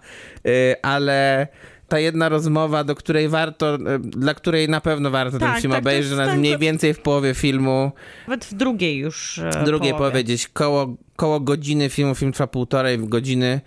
[0.47, 1.47] y, ale
[1.87, 5.71] ta jedna rozmowa, do której warto, y, dla której na pewno warto ten Tak, film
[5.71, 7.91] tak, obejrzeć, nas tak- mniej więcej w połowie filmu
[8.27, 10.11] Nawet w drugiej już e, Drugie połowie.
[10.11, 13.61] powiedzieć, koło, koło godziny filmu, film trwa półtorej godziny.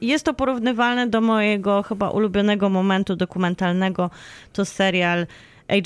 [0.00, 4.10] Jest to porównywalne do mojego chyba ulubionego momentu dokumentalnego.
[4.52, 5.26] To serial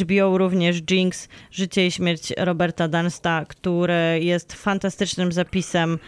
[0.00, 5.98] HBO również Jinx, Życie i śmierć Roberta Dunsta, który jest fantastycznym zapisem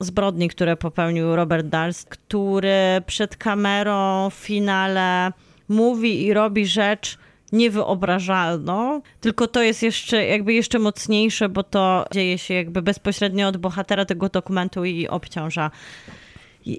[0.00, 5.32] zbrodni, które popełnił Robert Dunst, który przed kamerą w finale
[5.68, 7.18] mówi i robi rzecz
[7.52, 13.56] niewyobrażalną, tylko to jest jeszcze jakby jeszcze mocniejsze, bo to dzieje się jakby bezpośrednio od
[13.56, 15.70] bohatera tego dokumentu i obciąża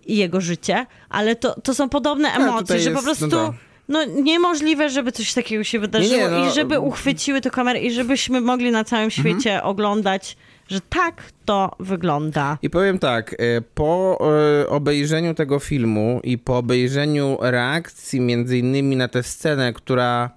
[0.07, 3.53] jego życie, ale to, to są podobne emocje, że po jest, prostu no
[3.87, 7.79] no, niemożliwe, żeby coś takiego się wydarzyło Nie, nie, no- i żeby uchwyciły to kamery
[7.79, 12.57] i żebyśmy mogli na całym świecie oglądać, że tak to wygląda.
[12.61, 14.19] I powiem tak, e, po
[14.61, 20.29] e, obejrzeniu tego filmu i po obejrzeniu reakcji między innymi na tę scenę, która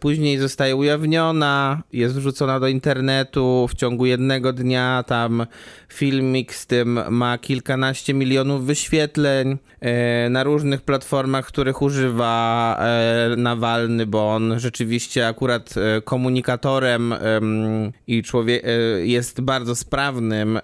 [0.00, 5.46] później zostaje ujawniona, jest wrzucona do internetu w ciągu jednego dnia, tam
[5.92, 14.06] filmik z tym ma kilkanaście milionów wyświetleń e, na różnych platformach, których używa e, Nawalny,
[14.06, 18.70] bo on rzeczywiście akurat e, komunikatorem em, i człowiek e,
[19.06, 20.60] jest bardzo sprawnym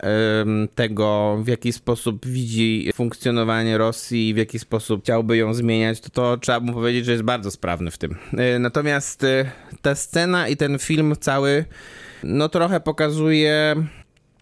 [0.74, 6.11] tego, w jaki sposób widzi funkcjonowanie Rosji i w jaki sposób chciałby ją zmieniać, to
[6.11, 8.16] to trzeba mu powiedzieć, że jest bardzo sprawny w tym.
[8.38, 8.59] E,
[8.93, 9.51] Natomiast e,
[9.82, 11.64] ta scena i ten film cały
[12.24, 13.76] no trochę pokazuje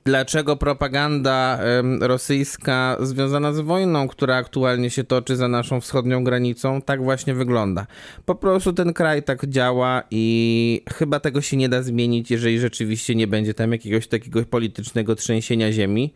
[0.05, 1.59] dlaczego propaganda
[2.01, 7.86] rosyjska związana z wojną, która aktualnie się toczy za naszą wschodnią granicą, tak właśnie wygląda.
[8.26, 13.14] Po prostu ten kraj tak działa i chyba tego się nie da zmienić, jeżeli rzeczywiście
[13.14, 16.14] nie będzie tam jakiegoś takiego politycznego trzęsienia ziemi.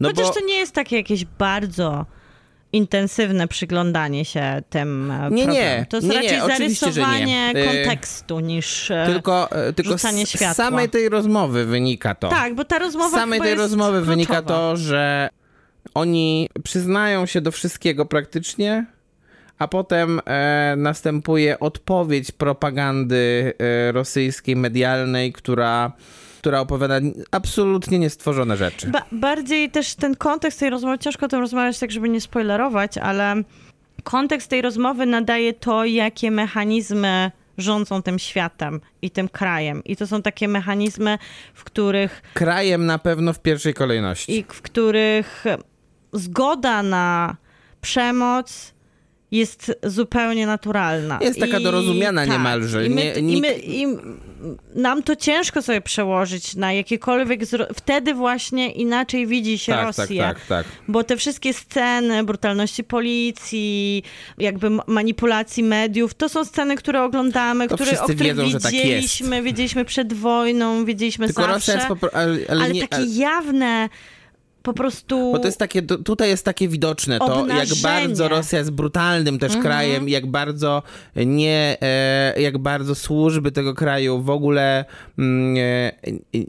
[0.00, 0.34] No Chociaż bo...
[0.34, 2.06] to nie jest takie jakieś bardzo
[2.72, 5.86] intensywne przyglądanie się tym e, Nie, nie.
[5.88, 6.74] To jest Nie, nie, raczej nie.
[6.74, 10.54] zarysowanie Y, kontekstu niż e, Tylko, e, tylko rzucanie z, światła.
[10.54, 12.28] z samej tej rozmowy wynika to.
[12.28, 14.10] Tak, bo ta rozmowa Z samej tej rozmowy kluczowa.
[14.12, 15.28] wynika to, że
[15.94, 18.86] oni przyznają się do wszystkiego praktycznie,
[19.58, 23.52] a potem e, następuje odpowiedź propagandy
[23.88, 25.92] e, rosyjskiej, medialnej, która
[26.42, 26.94] która opowiada
[27.30, 28.86] absolutnie niestworzone rzeczy.
[28.90, 32.98] Ba- bardziej też ten kontekst tej rozmowy, ciężko o tym rozmawiać tak, żeby nie spoilerować,
[32.98, 33.34] ale
[34.02, 39.84] kontekst tej rozmowy nadaje to, jakie mechanizmy rządzą tym światem i tym krajem.
[39.84, 41.18] I to są takie mechanizmy,
[41.54, 44.38] w których Krajem na pewno w pierwszej kolejności.
[44.38, 45.44] i w których
[46.12, 47.36] zgoda na
[47.80, 48.74] przemoc
[49.32, 51.18] jest zupełnie naturalna.
[51.22, 52.86] Jest taka dorozumiana tak, niemalże.
[52.86, 53.86] I, my, Nie- i, nikt- my, I
[54.74, 57.44] nam to ciężko sobie przełożyć na jakiekolwiek...
[57.44, 57.66] Zro...
[57.74, 60.22] Wtedy właśnie inaczej widzi się tak, tak, Rosję.
[60.22, 60.66] tak, tak.
[60.88, 64.02] Bo te wszystkie sceny brutalności policji,
[64.38, 68.52] jakby ma- manipulacji mediów, to są sceny, które oglądamy, To które, o których wiedzą, tak
[68.52, 68.62] jest.
[68.72, 71.54] wiedzieliśmy, wiedzieliśmy przed wojną, wiedzieliśmy Tylko zawsze.
[71.54, 73.88] Rosja jest po, pro- ale, ale, ale nie, takie ale, jawne
[74.62, 75.32] po prostu...
[75.32, 77.82] Bo to jest takie, tu- tutaj jest takie widoczne to, jak Obnażenie.
[77.82, 79.62] bardzo Rosja jest brutalnym też Mhm.
[79.62, 80.82] krajem, jak bardzo
[81.16, 84.84] nie, e, jak bardzo służby tego kraju w ogóle
[85.18, 85.92] mm, e,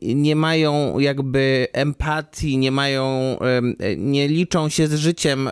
[0.01, 3.37] nie mają jakby empatii, nie mają,
[3.79, 5.49] e, nie liczą się z życiem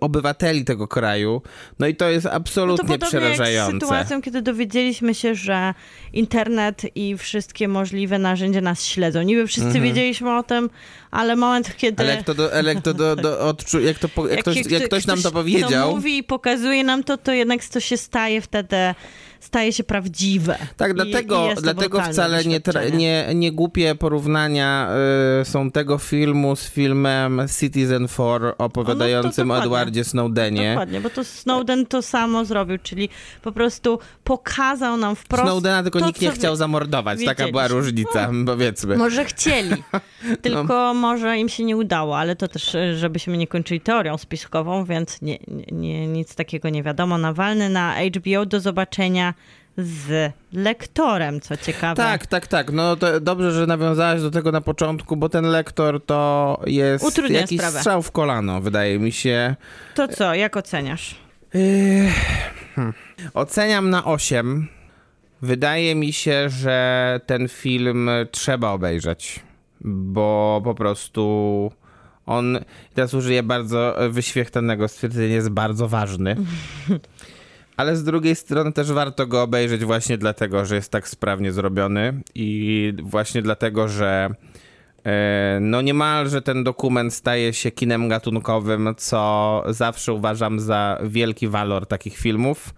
[0.00, 1.42] obywateli tego kraju.
[1.78, 3.72] No i to jest No to absolutnie podobnie jak z przerażające.
[3.80, 5.74] sytuacją, kiedy dowiedzieliśmy się, że
[6.12, 9.22] internet i wszystkie możliwe narzędzia nas śledzą.
[9.22, 10.70] Niby wszyscy wiedzieliśmy o tym,
[11.14, 12.02] ale moment, kiedy...
[12.02, 14.66] Ale jak to, do, ale jak to do, do odczu, jak, to, po- jak, ktoś,
[14.66, 17.96] jak ktoś nam to powiedział, Kto mówi i pokazuje nam to, to jednak to się
[17.96, 18.76] staje wtedy,
[19.44, 20.58] staje się prawdziwe.
[20.76, 22.60] Tak, I- dlatego, i dlatego wcale nie,
[22.92, 24.88] nie, nie głupie porównania
[25.40, 29.64] y, są tego filmu z filmem Citizen 4 opowiadającym o dokładnie.
[29.64, 30.68] Edwardzie Snowdenie.
[30.70, 33.08] Dokładnie, bo to Snowden to samo zrobił, czyli
[33.42, 37.24] po prostu pokazał nam wprost Snowdena tylko to, nikt nie chciał zamordować.
[37.24, 38.96] Taka była różnica, powiedzmy.
[38.96, 39.82] Może chcieli,
[40.42, 40.94] tylko No.
[40.94, 45.38] może im się nie udało, ale to też, żebyśmy nie kończyli teorią spiskową, więc nie,
[45.48, 47.18] nie, nie, nic takiego nie wiadomo.
[47.18, 49.33] Nawalny na HBO do zobaczenia
[49.78, 51.96] z lektorem, co ciekawe.
[51.96, 52.72] Tak, tak, tak.
[52.72, 57.58] No dobrze, że nawiązałaś do tego na początku, bo ten lektor to jest Utrudnia jakiś
[57.58, 57.78] sprawę.
[57.78, 59.56] strzał w kolano, wydaje mi się.
[59.94, 61.14] To co, jak oceniasz?
[61.54, 62.10] Yy,
[62.74, 62.94] hmm.
[63.34, 64.68] Oceniam na 8.
[65.42, 69.40] Wydaje mi się, że ten film trzeba obejrzeć,
[69.80, 71.72] bo po prostu
[72.26, 72.58] on,
[72.94, 76.36] teraz użyję bardzo wyświechtanego stwierdzenia, jest bardzo ważny.
[77.76, 82.20] Ale z drugiej strony też warto go obejrzeć właśnie dlatego, że jest tak sprawnie zrobiony
[82.34, 84.30] i właśnie dlatego, że
[85.06, 91.86] e, no niemalże ten dokument staje się kinem gatunkowym, co zawsze uważam za wielki walor
[91.86, 92.74] takich filmów.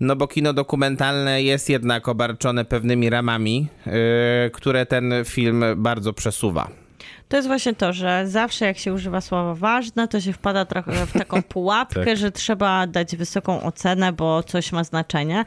[0.00, 6.87] No bo kino dokumentalne jest jednak obarczone pewnymi ramami, e, które ten film bardzo przesuwa.
[7.28, 11.06] To jest właśnie to, że zawsze jak się używa słowa ważne, to się wpada trochę
[11.06, 12.16] w taką pułapkę, Tak.
[12.16, 15.44] że trzeba dać wysoką ocenę, bo coś ma znaczenie.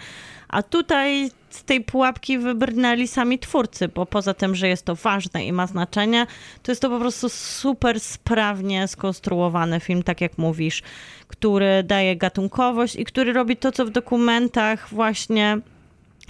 [0.47, 5.45] A tutaj z tej pułapki wybrnęli sami twórcy, bo poza tym, że jest to ważne
[5.45, 6.27] i ma znaczenie,
[6.63, 10.81] to jest to po prostu super sprawnie skonstruowany film, tak jak mówisz,
[11.27, 15.57] który daje gatunkowość i który robi to, co w dokumentach właśnie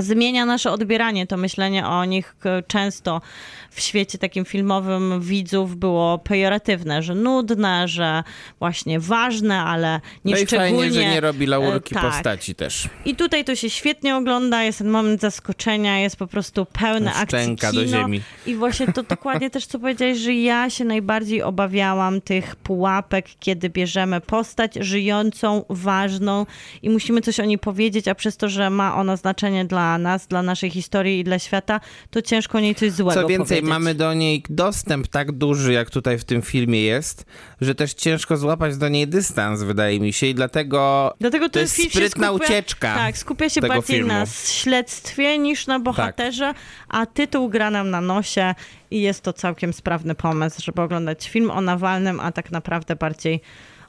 [0.02, 3.22] zmienia nasze odbieranie, to myślenie o nich k- często
[3.70, 8.24] w świecie takim filmowym widzów było pejoratywne, że nudne, że
[8.60, 10.78] właśnie ważne, ale No i nieszczególnie...
[10.78, 12.12] fajnie, że nie robi laurki e, tak.
[12.12, 12.90] postaci też.
[13.06, 17.28] I tutaj to się świetnie ogląda, jest ten moment zaskoczenia, jest po prostu pełne akcji
[17.40, 17.82] Szczęka kino.
[17.82, 18.22] do ziemi.
[18.46, 23.70] I właśnie to dokładnie też, co powiedziałeś, że ja się najbardziej obawiałam tych pułapek, kiedy
[23.70, 26.46] bierzemy postać żyjącą, ważną
[26.82, 30.28] i musimy coś o niej powiedzieć, a przez to, że ma ona znaczenie dla nas,
[30.28, 33.70] dla naszej historii i dla świata, to ciężko niej coś złego Co więcej, powiedzieć.
[33.70, 37.26] mamy do niej dostęp tak duży, jak tutaj w tym filmie jest,
[37.62, 41.76] że też ciężko złapać do niej dystans, wydaje mi się, i dlatego Dlatego to jest
[41.90, 44.10] sprytna skupia, ucieczka Tak, skupia się bardziej filmu.
[44.10, 44.20] Tak.
[44.20, 46.54] na śledztwie niż na bohaterze,
[46.90, 48.56] a tytuł gra nam na nosie
[48.92, 53.42] i jest to całkiem sprawny pomysł, żeby oglądać film o Nawalnym, a tak naprawdę bardziej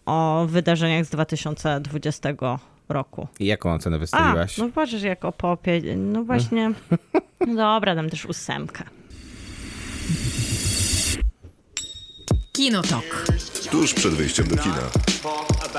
[0.06, 2.32] o wydarzeniach z 2020
[2.93, 3.28] roku.
[3.40, 4.59] I jaką ocenę A, wystawiłaś?
[4.59, 6.73] no patrzysz jak o popie, no właśnie,
[7.47, 8.85] no dobra, dam też ósemkę.
[12.52, 13.24] Kinotok.
[13.70, 14.74] Tuż przed wyjściem do kina.
[14.74, 15.78] A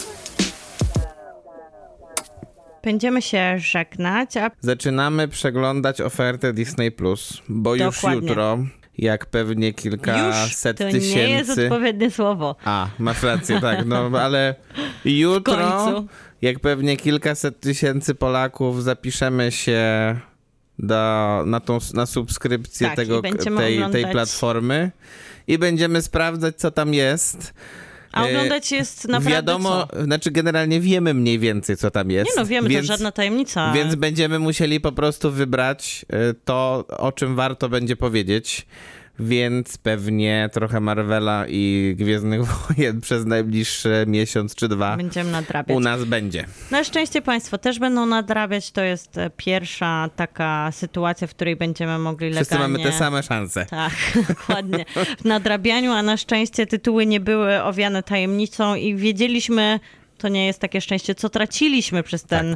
[2.83, 8.27] Będziemy się żegnać, a Zaczynamy przeglądać ofertę Disney+, Plus, bo już Dokładnie.
[8.29, 8.57] jutro,
[8.97, 11.15] jak pewnie już kilkaset to tysięcy...
[11.15, 12.55] nie jest odpowiednie słowo.
[12.65, 14.55] A, masz rację, tak, no ale
[15.05, 16.05] jutro,
[16.41, 19.81] jak pewnie kilkaset tysięcy Polaków zapiszemy się
[20.79, 23.21] do, na, tą, na subskrypcję Tak, tego,
[23.57, 24.91] tej, tej platformy
[25.47, 27.53] i będziemy sprawdzać, co tam jest.
[28.17, 30.03] A oglądać jest naprawdę Wiadomo, co?
[30.03, 32.29] znaczy generalnie wiemy mniej więcej, co tam jest.
[32.29, 33.71] Nie no, wiemy, więc, to żadna tajemnica.
[33.73, 38.65] Więc będziemy musieli po prostu wybrać y, to, o czym warto będzie powiedzieć.
[39.19, 45.77] Więc pewnie trochę Marvela i Gwiezdnych Wojen przez najbliższy miesiąc czy dwa Będziemy nadrabiać.
[45.77, 46.45] u nas będzie.
[46.71, 48.71] Na szczęście Państwo też będą nadrabiać.
[48.71, 52.77] To jest e, pierwsza taka sytuacja, w której będziemy mogli Wszyscy legalnie...
[52.77, 53.65] mamy te same szanse.
[53.65, 53.93] Tak,
[54.29, 54.85] dokładnie.
[55.21, 59.79] W nadrabianiu, a na szczęście tytuły nie były owiane tajemnicą i wiedzieliśmy,
[60.17, 62.55] to nie jest takie szczęście, co traciliśmy przez ten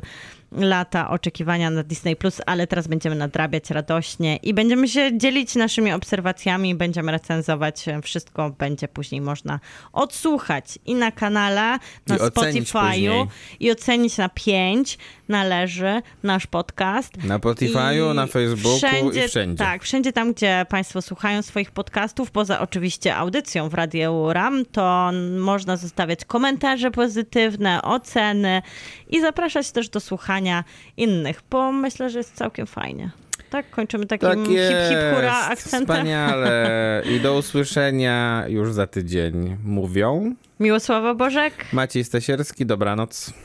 [0.51, 5.93] lata oczekiwania na Disney+, Plus, ale teraz będziemy nadrabiać radośnie i będziemy się dzielić naszymi
[5.93, 7.85] obserwacjami, będziemy recenzować.
[8.03, 9.59] Wszystko będzie później można
[9.93, 13.27] odsłuchać i na kanale, na I Spotify'u
[13.59, 14.97] i ocenić na 5
[15.31, 17.23] należy nasz podcast.
[17.23, 19.63] Na Spotify'u, na Facebooku i wszędzie.
[19.63, 25.11] Tak, wszędzie tam, gdzie Państwo słuchają swoich podcastów, poza oczywiście audycją w Radiu RAM, to
[25.39, 28.61] można zostawiać komentarze pozytywne, oceny
[29.09, 30.63] i zapraszać też do słuchania
[30.97, 33.11] innych, bo myślę, że jest całkiem fajnie.
[33.49, 34.47] Tak, kończymy takim Tak hip
[34.89, 35.97] hip hura akcentem.
[35.97, 37.03] Wspaniale.
[37.15, 40.35] I do usłyszenia już za tydzień mówią.
[40.59, 41.53] Miłosława Bożek.
[41.73, 43.33] Maciej Stasierski, dobranoc.